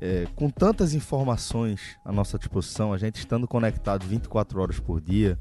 é, 0.00 0.26
com 0.34 0.50
tantas 0.50 0.94
informações 0.94 1.96
à 2.04 2.12
nossa 2.12 2.38
disposição, 2.38 2.92
a 2.92 2.98
gente 2.98 3.16
estando 3.16 3.48
conectado 3.48 4.06
24 4.06 4.60
horas 4.60 4.78
por 4.78 5.00
dia 5.00 5.38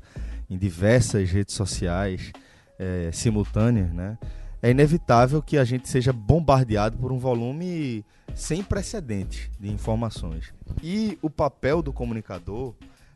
em 0.50 0.58
diversas 0.58 1.30
redes 1.30 1.56
sociais 1.56 2.32
é, 2.80 3.10
simultâneas, 3.12 3.94
né? 3.94 4.18
É 4.66 4.72
inevitável 4.72 5.44
que 5.44 5.60
a 5.60 5.64
gente 5.64 5.88
seja 5.88 6.12
bombardeado 6.12 6.98
por 6.98 7.12
um 7.12 7.20
volume 7.20 8.04
sem 8.34 8.64
precedentes 8.64 9.48
de 9.60 9.72
informações. 9.72 10.56
E 10.82 11.20
o 11.22 11.30
papel 11.30 11.84
do 11.84 11.94
comunicador 11.94 12.74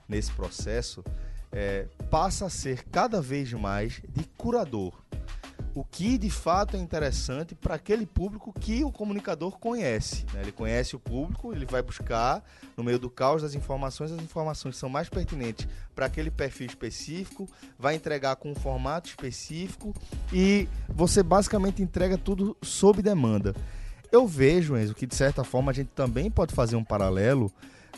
nesse 0.07 0.31
processo 0.31 1.03
é, 1.51 1.87
passa 2.11 2.45
a 2.45 2.51
ser 2.51 2.83
cada 2.91 3.19
vez 3.19 3.51
mais 3.53 3.99
de 4.09 4.25
curador. 4.37 4.93
O 5.75 5.83
que 5.83 6.17
de 6.17 6.29
fato 6.29 6.75
é 6.75 6.79
interessante 6.79 7.53
para 7.53 7.75
aquele 7.75 8.05
público 8.05 8.51
que 8.51 8.83
o 8.83 8.91
comunicador 8.91 9.57
conhece. 9.59 10.25
Né? 10.33 10.41
Ele 10.41 10.51
conhece 10.51 10.95
o 10.95 10.99
público, 10.99 11.53
ele 11.53 11.65
vai 11.65 11.81
buscar, 11.81 12.43
no 12.75 12.83
meio 12.83 12.97
do 12.97 13.09
caos 13.09 13.41
das 13.43 13.53
informações, 13.53 14.11
as 14.11 14.21
informações 14.21 14.75
são 14.77 14.89
mais 14.89 15.09
pertinentes 15.09 15.67
para 15.95 16.07
aquele 16.07 16.31
perfil 16.31 16.67
específico, 16.67 17.47
vai 17.77 17.95
entregar 17.95 18.35
com 18.37 18.51
um 18.51 18.55
formato 18.55 19.09
específico 19.09 19.93
e 20.33 20.67
você 20.87 21.21
basicamente 21.21 21.81
entrega 21.81 22.17
tudo 22.17 22.57
sob 22.63 23.01
demanda. 23.01 23.55
Eu 24.11 24.27
vejo, 24.27 24.75
Enzo, 24.75 24.95
que 24.95 25.05
de 25.05 25.15
certa 25.15 25.43
forma 25.43 25.71
a 25.71 25.73
gente 25.73 25.89
também 25.89 26.31
pode 26.31 26.53
fazer 26.53 26.75
um 26.75 26.83
paralelo 26.83 27.51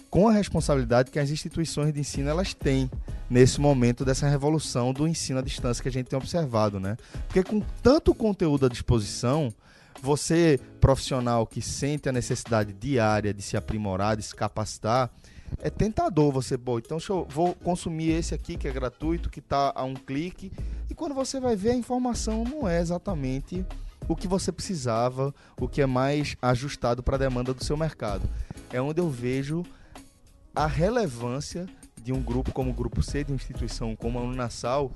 com 0.10 0.28
a 0.28 0.34
responsabilidade 0.34 1.10
que 1.10 1.18
as 1.18 1.30
instituições 1.30 1.94
de 1.94 2.02
ensino 2.02 2.30
elas 2.30 2.54
têm 2.54 2.92
nesse 3.32 3.62
momento 3.62 4.04
dessa 4.04 4.28
revolução 4.28 4.91
do 4.91 5.08
ensino 5.08 5.39
à 5.39 5.41
distância 5.41 5.82
que 5.82 5.88
a 5.88 5.91
gente 5.91 6.08
tem 6.08 6.20
observado, 6.20 6.82
né? 6.82 6.98
Porque 7.28 7.41
com 7.41 7.62
tanto 7.82 8.13
conteúdo 8.13 8.65
à 8.65 8.70
disposição, 8.70 9.54
você 10.02 10.60
profissional 10.82 11.48
que 11.48 11.62
sente 11.62 12.10
a 12.10 12.12
necessidade 12.12 12.74
diária 12.74 13.34
de 13.34 13.41
se 13.41 13.56
aprimorar, 13.56 14.17
de 14.17 14.24
se 14.24 14.36
capacitar, 14.36 15.10
é 15.60 15.70
tentador 15.70 16.34
você, 16.34 16.58
bom, 16.58 16.78
então 16.78 16.98
eu, 17.08 17.26
vou 17.30 17.56
consumir 17.56 18.10
esse 18.10 18.34
aqui 18.34 18.58
que 18.58 18.67
é 18.67 18.72
gratuito, 18.72 19.30
que 19.30 19.39
está 19.39 19.72
a 19.74 19.84
um 19.86 19.94
clique, 19.94 20.52
e 20.89 20.94
quando 20.94 21.15
você 21.15 21.39
vai 21.39 21.56
ver 21.56 21.72
a 21.72 21.76
informação 21.76 22.44
não 22.44 22.67
é 22.67 22.82
exatamente 22.82 23.65
o 24.10 24.15
que 24.15 24.28
você 24.28 24.52
precisava, 24.52 25.34
o 25.58 25.70
que 25.70 25.82
é 25.82 25.86
mais 25.86 26.36
ajustado 26.41 27.02
para 27.02 27.15
a 27.15 27.20
demanda 27.20 27.54
do 27.54 27.63
seu 27.63 27.78
mercado. 27.78 28.30
É 28.74 28.82
onde 28.82 29.00
eu 29.00 29.10
vejo 29.10 29.63
a 30.54 30.67
relevância 30.67 31.65
de 32.04 32.12
um 32.12 32.22
grupo 32.22 32.52
como 32.52 32.72
o 32.72 32.74
Grupo 32.74 33.02
C, 33.02 33.24
de 33.24 33.32
uma 33.32 33.36
instituição 33.36 33.96
como 33.96 34.20
a 34.20 34.22
Unasal, 34.22 34.92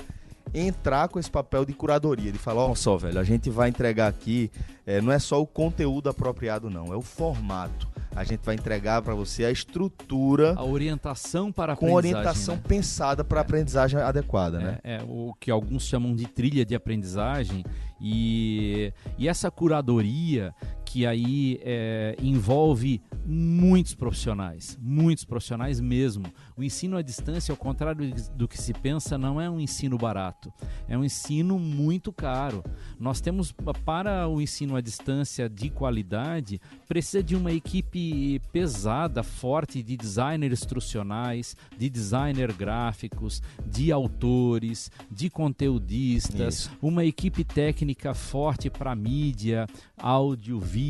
entrar 0.54 1.08
com 1.08 1.20
esse 1.20 1.30
papel 1.30 1.66
de 1.66 1.74
curadoria, 1.74 2.32
de 2.32 2.38
falar, 2.38 2.66
ó 2.66 2.72
oh, 2.72 2.76
só, 2.76 2.98
velho, 2.98 3.20
a 3.20 3.24
gente 3.24 3.50
vai 3.50 3.70
entregar 3.70 4.08
aqui, 4.08 4.52
é, 4.86 5.02
não 5.02 5.12
é 5.12 5.20
só 5.20 5.42
o 5.42 5.48
conteúdo 5.48 6.10
apropriado, 6.10 6.70
não, 6.70 6.94
é 6.94 6.96
o 6.96 7.02
formato. 7.02 7.96
A 8.16 8.24
gente 8.24 8.46
vai 8.46 8.56
entregar 8.56 9.02
para 9.02 9.14
você 9.14 9.44
a 9.44 9.52
estrutura. 9.52 10.54
A 10.56 10.64
orientação 10.64 11.52
para 11.52 11.74
a 11.74 11.76
Com 11.76 11.92
orientação 11.92 12.56
né? 12.56 12.62
pensada 12.66 13.26
para 13.26 13.40
a 13.40 13.42
é. 13.42 13.44
aprendizagem 13.44 14.00
adequada, 14.00 14.58
é, 14.58 14.64
né? 14.64 14.80
É, 14.86 15.04
o 15.06 15.34
que 15.38 15.52
alguns 15.52 15.84
chamam 15.84 16.16
de 16.16 16.26
trilha 16.26 16.66
de 16.66 16.74
aprendizagem. 16.74 17.66
E, 18.00 18.94
e 19.18 19.28
essa 19.28 19.52
curadoria 19.52 20.56
que 20.96 21.06
aí 21.06 21.60
é, 21.62 22.16
envolve 22.24 23.02
muitos 23.26 23.94
profissionais, 23.94 24.80
muitos 24.82 25.26
profissionais 25.26 25.82
mesmo. 25.82 26.24
O 26.56 26.64
ensino 26.64 26.96
à 26.96 27.02
distância, 27.02 27.52
ao 27.52 27.58
contrário 27.58 28.14
do 28.34 28.48
que 28.48 28.58
se 28.58 28.72
pensa, 28.72 29.18
não 29.18 29.42
é 29.42 29.50
um 29.50 29.60
ensino 29.60 29.98
barato, 29.98 30.54
é 30.88 30.98
um 30.98 31.04
ensino 31.04 31.60
muito 31.60 32.14
caro. 32.14 32.64
Nós 32.98 33.20
temos, 33.20 33.52
para 33.84 34.26
o 34.30 34.42
ensino 34.42 34.74
à 34.78 34.80
distância 34.80 35.50
de 35.50 35.70
qualidade, 35.70 36.62
precisa 36.88 37.22
de 37.22 37.36
uma 37.36 37.52
equipe 37.52 38.40
pesada, 38.54 39.22
forte 39.22 39.84
de 39.84 39.98
designers 39.98 40.62
instrucionais, 40.62 41.58
de 41.78 41.90
designer 41.90 42.54
gráficos, 42.54 43.42
de 43.66 43.92
autores, 43.92 44.90
de 45.12 45.30
conteudistas, 45.30 46.60
Isso. 46.60 46.72
uma 46.82 47.04
equipe 47.04 47.44
técnica 47.44 48.14
forte 48.14 48.70
para 48.70 48.96
mídia, 48.96 49.68
áudio, 49.98 50.58
vídeo, 50.58 50.85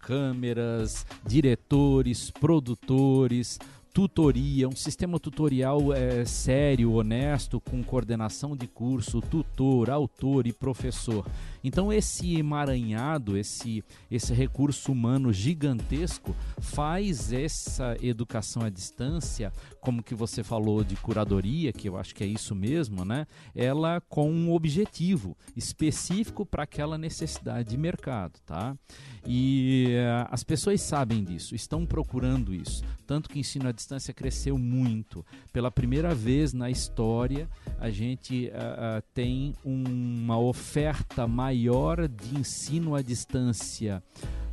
câmeras, 0.00 1.06
diretores, 1.26 2.30
produtores, 2.30 3.58
tutoria, 3.92 4.68
um 4.68 4.76
sistema 4.76 5.18
tutorial 5.18 5.92
é, 5.92 6.24
sério, 6.24 6.92
honesto, 6.92 7.58
com 7.58 7.82
coordenação 7.82 8.54
de 8.54 8.66
curso, 8.66 9.20
tutor, 9.22 9.88
autor 9.88 10.46
e 10.46 10.52
professor. 10.52 11.26
Então 11.66 11.92
esse 11.92 12.36
emaranhado, 12.36 13.36
esse, 13.36 13.82
esse 14.08 14.32
recurso 14.32 14.92
humano 14.92 15.32
gigantesco 15.32 16.32
faz 16.60 17.32
essa 17.32 17.96
educação 18.00 18.62
à 18.62 18.70
distância, 18.70 19.52
como 19.80 20.00
que 20.00 20.14
você 20.14 20.44
falou 20.44 20.84
de 20.84 20.94
curadoria, 20.94 21.72
que 21.72 21.88
eu 21.88 21.96
acho 21.96 22.14
que 22.14 22.22
é 22.22 22.26
isso 22.26 22.54
mesmo, 22.54 23.04
né? 23.04 23.26
Ela 23.52 24.00
com 24.00 24.30
um 24.30 24.52
objetivo 24.52 25.36
específico 25.56 26.46
para 26.46 26.62
aquela 26.62 26.96
necessidade 26.96 27.70
de 27.70 27.76
mercado, 27.76 28.38
tá? 28.46 28.76
E 29.26 29.88
uh, 29.88 30.28
as 30.30 30.44
pessoas 30.44 30.80
sabem 30.80 31.24
disso, 31.24 31.56
estão 31.56 31.84
procurando 31.84 32.54
isso. 32.54 32.84
Tanto 33.08 33.28
que 33.28 33.40
ensino 33.40 33.68
à 33.68 33.72
distância 33.72 34.14
cresceu 34.14 34.56
muito. 34.56 35.26
Pela 35.52 35.70
primeira 35.70 36.14
vez 36.14 36.52
na 36.52 36.70
história, 36.70 37.48
a 37.80 37.90
gente 37.90 38.46
uh, 38.46 38.98
uh, 38.98 39.02
tem 39.12 39.52
uma 39.64 40.38
oferta 40.38 41.26
maior 41.26 41.55
de 42.08 42.38
ensino 42.38 42.94
à 42.94 43.02
distância 43.02 44.02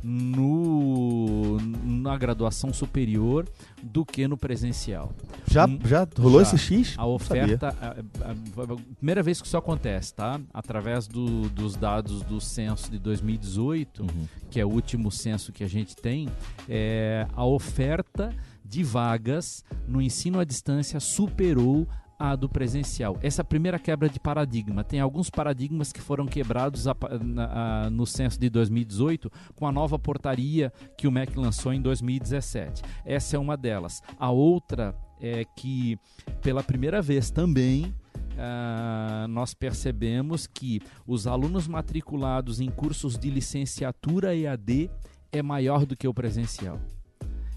no, 0.02 1.58
na 1.82 2.16
graduação 2.18 2.72
superior 2.72 3.48
do 3.82 4.04
que 4.04 4.28
no 4.28 4.36
presencial. 4.36 5.10
Já, 5.46 5.66
um, 5.66 5.78
já 5.82 6.06
rolou 6.18 6.44
já. 6.44 6.48
esse 6.48 6.58
X? 6.58 6.94
A 6.98 7.06
oferta, 7.06 7.74
a, 7.80 7.86
a, 7.88 8.32
a, 8.32 8.94
primeira 8.96 9.22
vez 9.22 9.40
que 9.40 9.46
isso 9.46 9.56
acontece, 9.56 10.14
tá? 10.14 10.38
Através 10.52 11.08
do, 11.08 11.48
dos 11.48 11.74
dados 11.74 12.22
do 12.22 12.38
censo 12.38 12.90
de 12.90 12.98
2018, 12.98 14.02
uhum. 14.02 14.08
que 14.50 14.60
é 14.60 14.64
o 14.64 14.68
último 14.68 15.10
censo 15.10 15.52
que 15.52 15.64
a 15.64 15.68
gente 15.68 15.96
tem, 15.96 16.28
é, 16.68 17.26
a 17.32 17.44
oferta 17.46 18.34
de 18.62 18.82
vagas 18.82 19.64
no 19.88 20.02
ensino 20.02 20.38
à 20.38 20.44
distância 20.44 21.00
superou 21.00 21.86
a 22.18 22.36
do 22.36 22.48
presencial. 22.48 23.18
Essa 23.22 23.44
primeira 23.44 23.78
quebra 23.78 24.08
de 24.08 24.20
paradigma. 24.20 24.84
Tem 24.84 25.00
alguns 25.00 25.30
paradigmas 25.30 25.92
que 25.92 26.00
foram 26.00 26.26
quebrados 26.26 26.86
a, 26.86 26.92
a, 26.92 27.86
a, 27.86 27.90
no 27.90 28.06
censo 28.06 28.38
de 28.38 28.48
2018 28.48 29.30
com 29.54 29.66
a 29.66 29.72
nova 29.72 29.98
portaria 29.98 30.72
que 30.96 31.06
o 31.06 31.12
MEC 31.12 31.38
lançou 31.38 31.72
em 31.72 31.80
2017. 31.80 32.82
Essa 33.04 33.36
é 33.36 33.38
uma 33.38 33.56
delas. 33.56 34.02
A 34.18 34.30
outra 34.30 34.94
é 35.20 35.44
que, 35.44 35.98
pela 36.40 36.62
primeira 36.62 37.00
vez 37.02 37.30
também, 37.30 37.94
Uh, 38.34 39.28
nós 39.28 39.54
percebemos 39.54 40.44
que 40.44 40.80
os 41.06 41.24
alunos 41.24 41.68
matriculados 41.68 42.58
em 42.58 42.68
cursos 42.68 43.16
de 43.16 43.30
licenciatura 43.30 44.34
EAD 44.34 44.90
é 45.30 45.40
maior 45.40 45.86
do 45.86 45.96
que 45.96 46.08
o 46.08 46.12
presencial. 46.12 46.80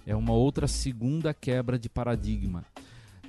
É 0.06 0.15
uma 0.15 0.34
outra 0.34 0.67
segunda 0.67 1.34
quebra 1.34 1.80
de 1.80 1.89
paradigma. 1.89 2.63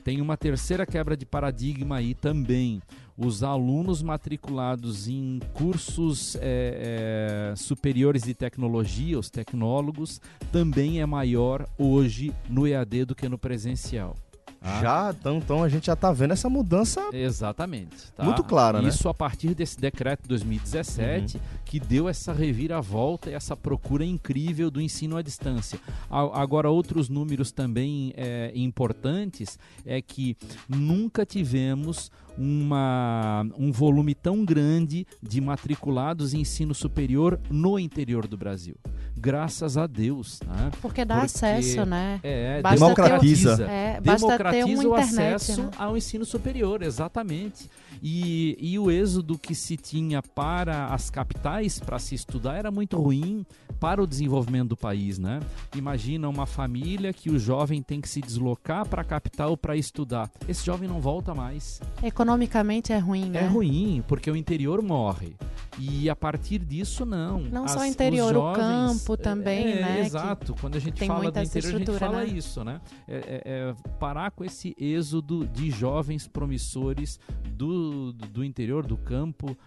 Tem 0.08 0.22
uma 0.22 0.38
terceira 0.38 0.86
quebra 0.86 1.14
de 1.14 1.26
paradigma 1.26 1.96
aí 1.96 2.14
também. 2.14 2.80
Os 3.14 3.42
alunos 3.42 4.02
matriculados 4.02 5.06
em 5.06 5.38
cursos 5.52 6.34
é, 6.36 7.50
é, 7.52 7.54
superiores 7.54 8.22
de 8.22 8.32
tecnologia, 8.32 9.18
os 9.18 9.28
tecnólogos, 9.28 10.18
também 10.50 11.02
é 11.02 11.04
maior 11.04 11.68
hoje 11.76 12.32
no 12.48 12.66
EAD 12.66 13.04
do 13.04 13.14
que 13.14 13.28
no 13.28 13.36
presencial. 13.36 14.16
Ah. 14.60 14.80
Já, 14.80 15.14
então, 15.18 15.36
então 15.38 15.62
a 15.62 15.68
gente 15.68 15.86
já 15.86 15.92
está 15.92 16.12
vendo 16.12 16.32
essa 16.32 16.48
mudança. 16.48 17.00
Exatamente. 17.12 18.10
Tá? 18.16 18.24
Muito 18.24 18.42
clara, 18.42 18.82
Isso 18.82 19.04
né? 19.04 19.10
a 19.10 19.14
partir 19.14 19.54
desse 19.54 19.78
decreto 19.78 20.22
de 20.22 20.28
2017, 20.28 21.36
uhum. 21.36 21.42
que 21.64 21.78
deu 21.78 22.08
essa 22.08 22.32
reviravolta 22.32 23.30
e 23.30 23.34
essa 23.34 23.56
procura 23.56 24.04
incrível 24.04 24.70
do 24.70 24.80
ensino 24.80 25.16
à 25.16 25.22
distância. 25.22 25.78
Agora, 26.10 26.70
outros 26.70 27.08
números 27.08 27.52
também 27.52 28.12
é, 28.16 28.52
importantes 28.54 29.58
é 29.86 30.02
que 30.02 30.36
nunca 30.68 31.24
tivemos 31.24 32.10
uma, 32.38 33.44
um 33.58 33.72
volume 33.72 34.14
tão 34.14 34.44
grande 34.44 35.04
de 35.20 35.40
matriculados 35.40 36.32
em 36.32 36.40
ensino 36.40 36.72
superior 36.72 37.38
no 37.50 37.78
interior 37.78 38.28
do 38.28 38.36
Brasil. 38.36 38.76
Graças 39.16 39.76
a 39.76 39.88
Deus. 39.88 40.40
Né? 40.46 40.70
Porque 40.80 41.04
dá 41.04 41.16
Porque, 41.16 41.26
acesso, 41.26 41.84
né? 41.84 42.20
É, 42.22 42.62
democratiza. 42.62 43.56
Ter, 43.56 43.68
é, 43.68 44.00
basta 44.00 44.26
democratiza 44.26 44.47
uma 44.64 44.82
o 44.82 44.98
internet, 44.98 45.34
acesso 45.34 45.62
né? 45.62 45.70
ao 45.78 45.96
ensino 45.96 46.24
superior, 46.24 46.82
exatamente. 46.82 47.70
E, 48.02 48.56
e 48.60 48.78
o 48.78 48.90
êxodo 48.90 49.38
que 49.38 49.54
se 49.54 49.76
tinha 49.76 50.22
para 50.22 50.86
as 50.86 51.10
capitais 51.10 51.80
para 51.80 51.98
se 51.98 52.14
estudar 52.14 52.54
era 52.54 52.70
muito 52.70 52.96
ruim 52.96 53.44
para 53.80 54.02
o 54.02 54.06
desenvolvimento 54.06 54.70
do 54.70 54.76
país, 54.76 55.18
né? 55.18 55.40
Imagina 55.74 56.28
uma 56.28 56.46
família 56.46 57.12
que 57.12 57.30
o 57.30 57.38
jovem 57.38 57.82
tem 57.82 58.00
que 58.00 58.08
se 58.08 58.20
deslocar 58.20 58.86
para 58.86 59.02
a 59.02 59.04
capital 59.04 59.56
para 59.56 59.76
estudar. 59.76 60.30
Esse 60.48 60.64
jovem 60.64 60.88
não 60.88 61.00
volta 61.00 61.34
mais. 61.34 61.80
Economicamente 62.02 62.92
é 62.92 62.98
ruim, 62.98 63.30
né? 63.30 63.44
É 63.44 63.46
ruim, 63.46 64.02
porque 64.06 64.30
o 64.30 64.36
interior 64.36 64.82
morre. 64.82 65.34
E 65.78 66.10
a 66.10 66.16
partir 66.16 66.58
disso, 66.58 67.06
não. 67.06 67.38
Não 67.40 67.64
As, 67.64 67.70
só 67.70 67.80
o 67.80 67.84
interior, 67.84 68.32
jovens, 68.34 68.56
o 68.56 68.64
campo 68.64 69.16
também, 69.16 69.72
é, 69.72 69.80
né? 69.80 70.00
Exato. 70.00 70.54
Quando 70.60 70.76
a 70.76 70.80
gente 70.80 71.06
fala 71.06 71.30
do 71.30 71.40
interior, 71.40 71.74
a 71.74 71.78
gente 71.78 71.98
fala 71.98 72.18
né? 72.18 72.26
isso, 72.26 72.64
né? 72.64 72.80
É, 73.06 73.16
é, 73.16 73.42
é, 73.44 73.74
parar 73.98 74.30
com 74.38 74.44
esse 74.44 74.72
êxodo 74.78 75.44
de 75.48 75.68
jovens 75.68 76.28
promissores 76.28 77.18
do, 77.56 78.12
do 78.12 78.44
interior, 78.44 78.86
do 78.86 78.96
campo, 78.96 79.58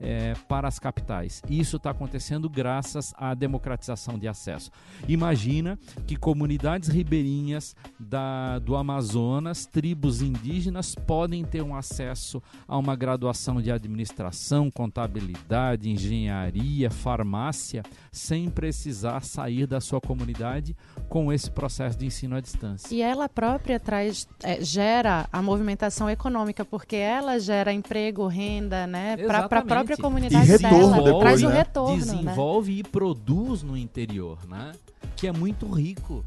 é, 0.00 0.34
para 0.48 0.68
as 0.68 0.78
capitais. 0.78 1.42
Isso 1.48 1.76
está 1.76 1.90
acontecendo 1.90 2.48
graças 2.48 3.12
à 3.16 3.34
democratização 3.34 4.18
de 4.18 4.28
acesso. 4.28 4.70
Imagina 5.08 5.78
que 6.06 6.16
comunidades 6.16 6.88
ribeirinhas 6.88 7.74
da, 7.98 8.58
do 8.58 8.76
Amazonas, 8.76 9.66
tribos 9.66 10.22
indígenas, 10.22 10.94
podem 10.94 11.44
ter 11.44 11.62
um 11.62 11.74
acesso 11.74 12.42
a 12.66 12.78
uma 12.78 12.94
graduação 12.94 13.60
de 13.60 13.70
administração, 13.70 14.70
contabilidade, 14.70 15.90
engenharia, 15.90 16.90
farmácia, 16.90 17.82
sem 18.12 18.48
precisar 18.48 19.22
sair 19.22 19.66
da 19.66 19.80
sua 19.80 20.00
comunidade 20.00 20.76
com 21.08 21.32
esse 21.32 21.50
processo 21.50 21.98
de 21.98 22.06
ensino 22.06 22.36
à 22.36 22.40
distância. 22.40 22.94
E 22.94 23.02
ela 23.02 23.28
própria 23.28 23.80
traz, 23.80 24.28
é, 24.42 24.62
gera 24.62 25.28
a 25.32 25.42
movimentação 25.42 26.08
econômica, 26.08 26.64
porque 26.64 26.96
ela 26.96 27.38
gera 27.38 27.72
emprego, 27.72 28.26
renda, 28.26 28.86
né? 28.86 29.16
A 29.44 29.62
própria 29.62 29.96
comunidade 29.96 30.46
e 30.46 30.56
retorno 30.56 31.04
dela. 31.04 31.20
traz 31.20 31.42
o 31.42 31.48
né? 31.48 31.58
retorno. 31.58 31.96
Né? 31.96 32.02
Desenvolve 32.02 32.72
né? 32.72 32.78
e 32.78 32.82
produz 32.82 33.62
no 33.62 33.76
interior, 33.76 34.38
né? 34.48 34.72
Que 35.16 35.26
é 35.26 35.32
muito 35.32 35.68
rico. 35.68 36.24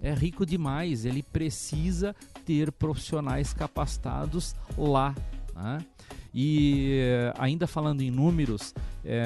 É 0.00 0.12
rico 0.12 0.44
demais. 0.44 1.04
Ele 1.04 1.22
precisa 1.22 2.14
ter 2.44 2.70
profissionais 2.72 3.52
capacitados 3.52 4.54
lá. 4.76 5.14
Né? 5.54 5.78
E 6.34 7.00
ainda 7.38 7.66
falando 7.66 8.02
em 8.02 8.10
números, 8.10 8.74
é, 9.02 9.24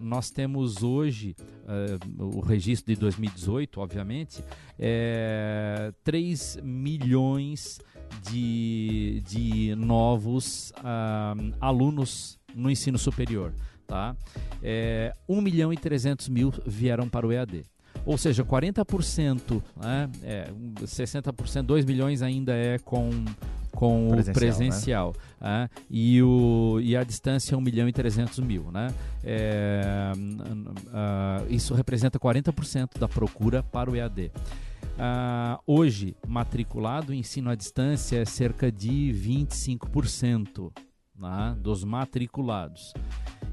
nós 0.00 0.30
temos 0.30 0.82
hoje 0.82 1.36
é, 1.68 1.98
o 2.18 2.40
registro 2.40 2.92
de 2.92 2.98
2018, 2.98 3.80
obviamente, 3.80 4.42
é, 4.78 5.92
3 6.02 6.58
milhões 6.62 7.78
de, 8.20 9.22
de 9.26 9.74
novos 9.76 10.72
uh, 10.78 11.54
alunos 11.60 12.38
no 12.54 12.70
ensino 12.70 12.98
superior. 12.98 13.52
Tá? 13.86 14.16
É, 14.62 15.12
1 15.28 15.40
milhão 15.40 15.72
e 15.72 15.76
300 15.76 16.28
mil 16.28 16.52
vieram 16.66 17.08
para 17.08 17.26
o 17.26 17.32
EAD. 17.32 17.64
Ou 18.04 18.18
seja, 18.18 18.44
40%, 18.44 19.62
né, 19.76 20.10
é, 20.22 20.50
60%, 20.80 21.62
2 21.62 21.84
milhões 21.84 22.22
ainda 22.22 22.52
é 22.54 22.78
com, 22.78 23.10
com 23.70 24.08
presencial, 24.08 24.30
o 24.30 24.34
presencial. 24.34 25.14
Né? 25.40 25.68
É, 25.70 25.80
e, 25.88 26.22
o, 26.22 26.80
e 26.80 26.96
a 26.96 27.04
distância 27.04 27.54
é 27.54 27.58
1 27.58 27.60
milhão 27.60 27.88
e 27.88 27.92
300 27.92 28.40
mil. 28.40 28.72
Né? 28.72 28.88
É, 29.22 30.12
uh, 30.16 31.52
isso 31.52 31.74
representa 31.74 32.18
40% 32.18 32.98
da 32.98 33.08
procura 33.08 33.62
para 33.62 33.90
o 33.90 33.94
EAD. 33.94 34.32
Uh, 34.92 35.58
hoje, 35.66 36.14
matriculado, 36.26 37.14
ensino 37.14 37.50
à 37.50 37.54
distância 37.54 38.18
é 38.18 38.24
cerca 38.24 38.70
de 38.70 39.12
25% 39.14 40.72
né, 41.18 41.56
dos 41.60 41.82
matriculados. 41.82 42.92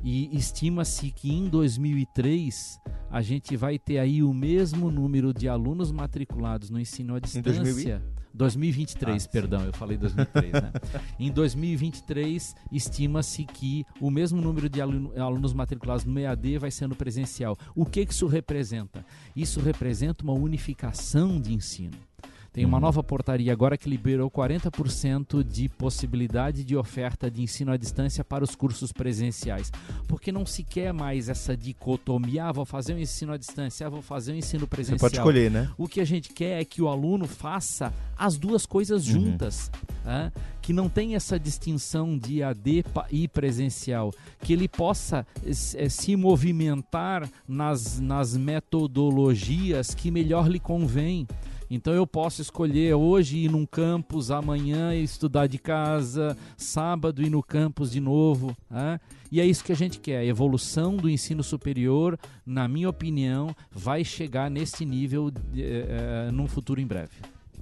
E 0.04 0.36
estima-se 0.36 1.12
que 1.12 1.32
em 1.32 1.48
2003 1.48 2.80
a 3.10 3.22
gente 3.22 3.56
vai 3.58 3.80
ter 3.80 4.00
aí 4.00 4.22
o 4.22 4.34
mesmo 4.34 4.92
número 4.92 5.34
de 5.34 5.48
alunos 5.48 5.92
matriculados 5.92 6.70
no 6.70 6.80
ensino 6.80 7.16
à 7.16 7.20
distância. 7.20 8.02
2023, 8.34 9.26
ah, 9.26 9.30
perdão, 9.30 9.60
sim. 9.62 9.68
eu 9.68 9.74
falei 9.74 9.98
2003, 9.98 10.54
né? 10.54 10.72
em 11.20 11.32
2023, 11.32 12.56
estima-se 12.72 13.44
que 13.46 13.86
o 14.00 14.10
mesmo 14.10 14.42
número 14.42 14.70
de 14.70 14.80
alunos 14.82 15.54
matriculados 15.54 16.06
no 16.06 16.20
EAD 16.20 16.58
vai 16.58 16.72
ser 16.72 16.88
no 16.88 16.96
presencial. 16.96 17.58
O 17.76 17.86
que, 17.86 18.06
que 18.06 18.14
isso 18.14 18.28
representa? 18.28 19.06
Isso 19.36 19.60
representa 19.60 20.24
uma 20.24 20.34
unificação 20.34 21.40
de 21.40 21.54
ensino. 21.54 22.09
Tem 22.52 22.66
uma 22.66 22.78
uhum. 22.78 22.82
nova 22.82 23.04
portaria 23.04 23.54
agora 23.54 23.78
que 23.78 23.90
liberou 23.90 24.30
40% 24.30 25.44
de 25.44 25.70
possibilidade 25.70 26.64
de 26.64 26.76
oferta 26.76 27.30
de 27.30 27.42
ensino 27.42 27.72
à 27.72 27.78
distância 27.78 28.24
para 28.24 28.44
os 28.44 28.56
cursos 28.56 28.92
presenciais. 28.92 29.72
Porque 30.08 30.32
não 30.32 30.46
se 30.46 30.64
quer 30.64 30.92
mais 30.92 31.30
essa 31.30 31.56
dicotomia, 31.56 32.46
ah, 32.46 32.52
vou 32.52 32.66
fazer 32.66 32.94
um 32.94 33.00
ensino 33.00 33.34
à 33.34 33.38
distância, 33.38 33.86
ah, 33.86 33.90
vou 33.90 34.02
fazer 34.02 34.34
um 34.34 34.36
ensino 34.36 34.68
presencial. 34.68 34.98
Você 34.98 35.18
pode 35.18 35.18
escolher, 35.18 35.52
né? 35.52 35.70
O 35.78 35.88
que 35.88 36.02
a 36.02 36.06
gente 36.06 36.34
quer 36.34 36.60
é 36.60 36.66
que 36.66 36.82
o 36.82 36.88
aluno 36.88 37.28
faça 37.28 37.94
as 38.18 38.38
duas 38.38 38.66
coisas 38.66 39.08
uhum. 39.08 39.14
juntas. 39.14 39.72
Uhum. 40.06 40.32
que 40.62 40.74
não 40.74 40.88
tem 40.90 41.16
essa 41.16 41.40
distinção 41.40 42.18
de 42.18 42.42
AD 42.42 42.84
e 43.12 43.28
presencial, 43.28 44.12
que 44.42 44.54
ele 44.54 44.68
possa 44.68 45.26
eh, 45.46 45.90
se 45.90 46.16
movimentar 46.16 47.30
nas, 47.48 48.00
nas 48.00 48.36
metodologias 48.36 49.94
que 49.94 50.10
melhor 50.10 50.48
lhe 50.48 50.60
convém. 50.60 51.28
Então 51.70 51.94
eu 51.94 52.08
posso 52.08 52.42
escolher 52.42 52.96
hoje 52.96 53.38
ir 53.38 53.52
num 53.52 53.66
campus, 53.66 54.32
amanhã 54.32 54.96
estudar 54.96 55.48
de 55.48 55.60
casa, 55.60 56.36
sábado 56.58 57.22
ir 57.22 57.30
no 57.30 57.44
campus 57.44 57.92
de 57.92 58.00
novo. 58.00 58.56
Né? 58.70 59.00
E 59.32 59.40
é 59.40 59.46
isso 59.46 59.64
que 59.64 59.72
a 59.72 59.76
gente 59.76 60.00
quer. 60.00 60.18
A 60.18 60.26
evolução 60.26 60.98
do 60.98 61.10
ensino 61.10 61.44
superior, 61.44 62.18
na 62.46 62.68
minha 62.68 62.90
opinião, 62.90 63.56
vai 63.72 64.04
chegar 64.04 64.50
nesse 64.50 64.84
nível 64.84 65.32
é, 65.56 66.32
num 66.32 66.48
futuro 66.48 66.82
em 66.82 66.88
breve. 66.88 67.12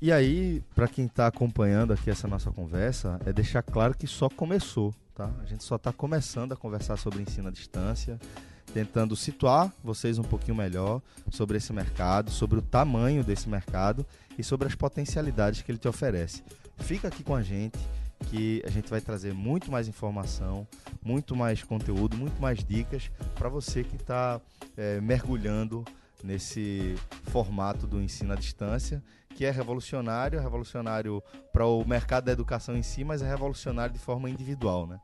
E 0.01 0.11
aí, 0.11 0.63
para 0.75 0.87
quem 0.87 1.05
está 1.05 1.27
acompanhando 1.27 1.91
aqui 1.91 2.09
essa 2.09 2.27
nossa 2.27 2.51
conversa, 2.51 3.19
é 3.25 3.33
deixar 3.33 3.63
claro 3.63 3.97
que 3.97 4.05
só 4.05 4.29
começou, 4.29 4.93
tá? 5.15 5.31
A 5.41 5.45
gente 5.45 5.63
só 5.63 5.75
está 5.75 5.91
começando 5.91 6.51
a 6.51 6.55
conversar 6.55 6.97
sobre 6.97 7.23
ensino 7.23 7.47
à 7.47 7.51
distância 7.51 8.19
tentando 8.73 9.15
situar 9.15 9.71
vocês 9.83 10.17
um 10.17 10.23
pouquinho 10.23 10.55
melhor 10.55 11.01
sobre 11.31 11.57
esse 11.57 11.73
mercado, 11.73 12.29
sobre 12.31 12.59
o 12.59 12.61
tamanho 12.61 13.23
desse 13.23 13.49
mercado 13.49 14.05
e 14.37 14.43
sobre 14.43 14.67
as 14.67 14.75
potencialidades 14.75 15.61
que 15.61 15.71
ele 15.71 15.79
te 15.79 15.87
oferece. 15.87 16.43
Fica 16.77 17.07
aqui 17.07 17.23
com 17.23 17.35
a 17.35 17.41
gente 17.41 17.77
que 18.25 18.61
a 18.65 18.69
gente 18.69 18.89
vai 18.89 18.99
trazer 18.99 19.33
muito 19.33 19.71
mais 19.71 19.87
informação, 19.87 20.67
muito 21.03 21.35
mais 21.35 21.63
conteúdo, 21.63 22.17
muito 22.17 22.41
mais 22.41 22.63
dicas 22.63 23.11
para 23.35 23.47
você 23.47 23.83
que 23.83 23.95
está 23.95 24.41
é, 24.75 24.99
mergulhando 24.99 25.85
nesse 26.23 26.95
formato 27.23 27.85
do 27.85 28.01
ensino 28.01 28.33
à 28.33 28.35
distância, 28.35 29.03
que 29.35 29.45
é 29.45 29.51
revolucionário, 29.51 30.39
é 30.39 30.41
revolucionário 30.41 31.21
para 31.53 31.65
o 31.65 31.87
mercado 31.87 32.25
da 32.25 32.31
educação 32.31 32.75
em 32.75 32.81
si, 32.81 33.03
mas 33.03 33.21
é 33.21 33.27
revolucionário 33.27 33.93
de 33.93 33.99
forma 33.99 34.29
individual, 34.29 34.87
né? 34.87 34.99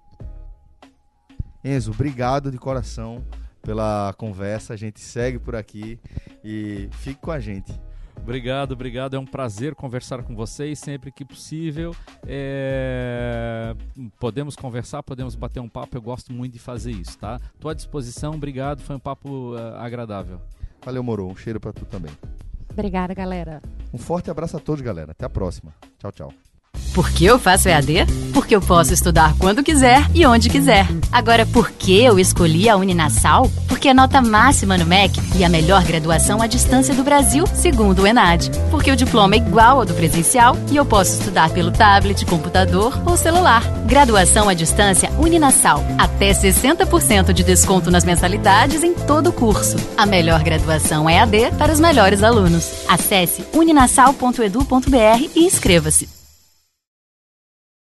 Enzo, 1.64 1.92
obrigado 1.92 2.52
de 2.52 2.58
coração 2.58 3.24
pela 3.64 4.14
conversa. 4.18 4.74
A 4.74 4.78
gente 4.78 5.00
segue 5.00 5.40
por 5.40 5.56
aqui 5.56 6.00
e 6.44 6.88
fique 6.92 7.20
com 7.20 7.32
a 7.32 7.40
gente. 7.40 7.74
Obrigado, 8.22 8.74
obrigado. 8.74 9.16
É 9.16 9.20
um 9.20 9.26
prazer 9.26 9.76
conversar 9.76 10.24
com 10.24 10.36
vocês 10.36 10.80
sempre 10.80 11.12
que 11.12 11.26
possível. 11.26 11.96
É... 12.26 13.76
Podemos 14.20 14.56
conversar, 14.56 15.02
podemos 15.04 15.36
bater 15.36 15.60
um 15.60 15.68
papo. 15.68 15.98
Eu 15.98 16.02
gosto 16.02 16.32
muito 16.32 16.54
de 16.54 16.60
fazer 16.60 16.92
isso, 16.92 17.18
tá? 17.18 17.40
Estou 17.56 17.72
à 17.72 17.74
disposição. 17.74 18.34
Obrigado. 18.34 18.82
Foi 18.82 18.96
um 18.96 19.00
papo 19.00 19.56
uh, 19.56 19.76
agradável. 19.78 20.40
Valeu, 20.86 21.04
Moro. 21.04 21.28
Um 21.28 21.36
cheiro 21.36 21.60
para 21.60 21.74
tu 21.74 21.86
também. 21.86 22.12
Obrigada, 22.72 23.14
galera. 23.14 23.62
Um 23.94 23.98
forte 23.98 24.32
abraço 24.32 24.58
a 24.58 24.60
todos, 24.60 24.82
galera. 24.82 25.12
Até 25.12 25.26
a 25.26 25.30
próxima. 25.30 25.74
Tchau, 26.00 26.12
tchau. 26.12 26.53
Por 26.94 27.10
que 27.10 27.26
eu 27.26 27.40
faço 27.40 27.68
EAD? 27.68 28.06
Porque 28.34 28.56
eu 28.56 28.62
posso 28.62 28.94
estudar 28.94 29.36
quando 29.40 29.64
quiser 29.64 30.06
e 30.14 30.26
onde 30.28 30.48
quiser. 30.48 30.88
Agora, 31.12 31.44
por 31.46 31.72
que 31.72 32.04
eu 32.04 32.20
escolhi 32.20 32.70
a 32.70 32.78
Uninasal? 32.78 33.50
Porque 33.68 33.90
é 33.90 33.94
nota 33.94 34.22
máxima 34.22 34.78
no 34.78 34.86
MEC 34.86 35.20
e 35.36 35.44
a 35.44 35.50
melhor 35.50 35.84
graduação 35.84 36.40
à 36.40 36.46
distância 36.46 36.94
do 36.94 37.04
Brasil, 37.04 37.46
segundo 37.48 38.04
o 38.04 38.08
ENAD. 38.08 38.52
Porque 38.70 38.92
o 38.92 38.96
diploma 38.96 39.34
é 39.34 39.40
igual 39.40 39.80
ao 39.80 39.86
do 39.86 39.94
presencial 39.96 40.56
e 40.72 40.76
eu 40.76 40.86
posso 40.86 41.18
estudar 41.20 41.50
pelo 41.50 41.72
tablet, 41.72 42.26
computador 42.28 43.02
ou 43.08 43.18
celular. 43.18 43.64
Graduação 43.88 44.48
à 44.48 44.54
distância 44.54 45.12
Uninasal. 45.18 45.84
Até 45.98 46.32
60% 46.32 47.34
de 47.34 47.44
desconto 47.44 47.90
nas 47.90 48.06
mensalidades 48.06 48.84
em 48.84 48.94
todo 48.94 49.32
o 49.32 49.34
curso. 49.34 49.78
A 49.98 50.06
melhor 50.06 50.44
graduação 50.44 51.10
EAD 51.10 51.54
para 51.58 51.74
os 51.74 51.80
melhores 51.80 52.22
alunos. 52.22 52.72
Acesse 52.88 53.44
uninasal.edu.br 53.52 55.30
e 55.36 55.44
inscreva-se. 55.44 56.23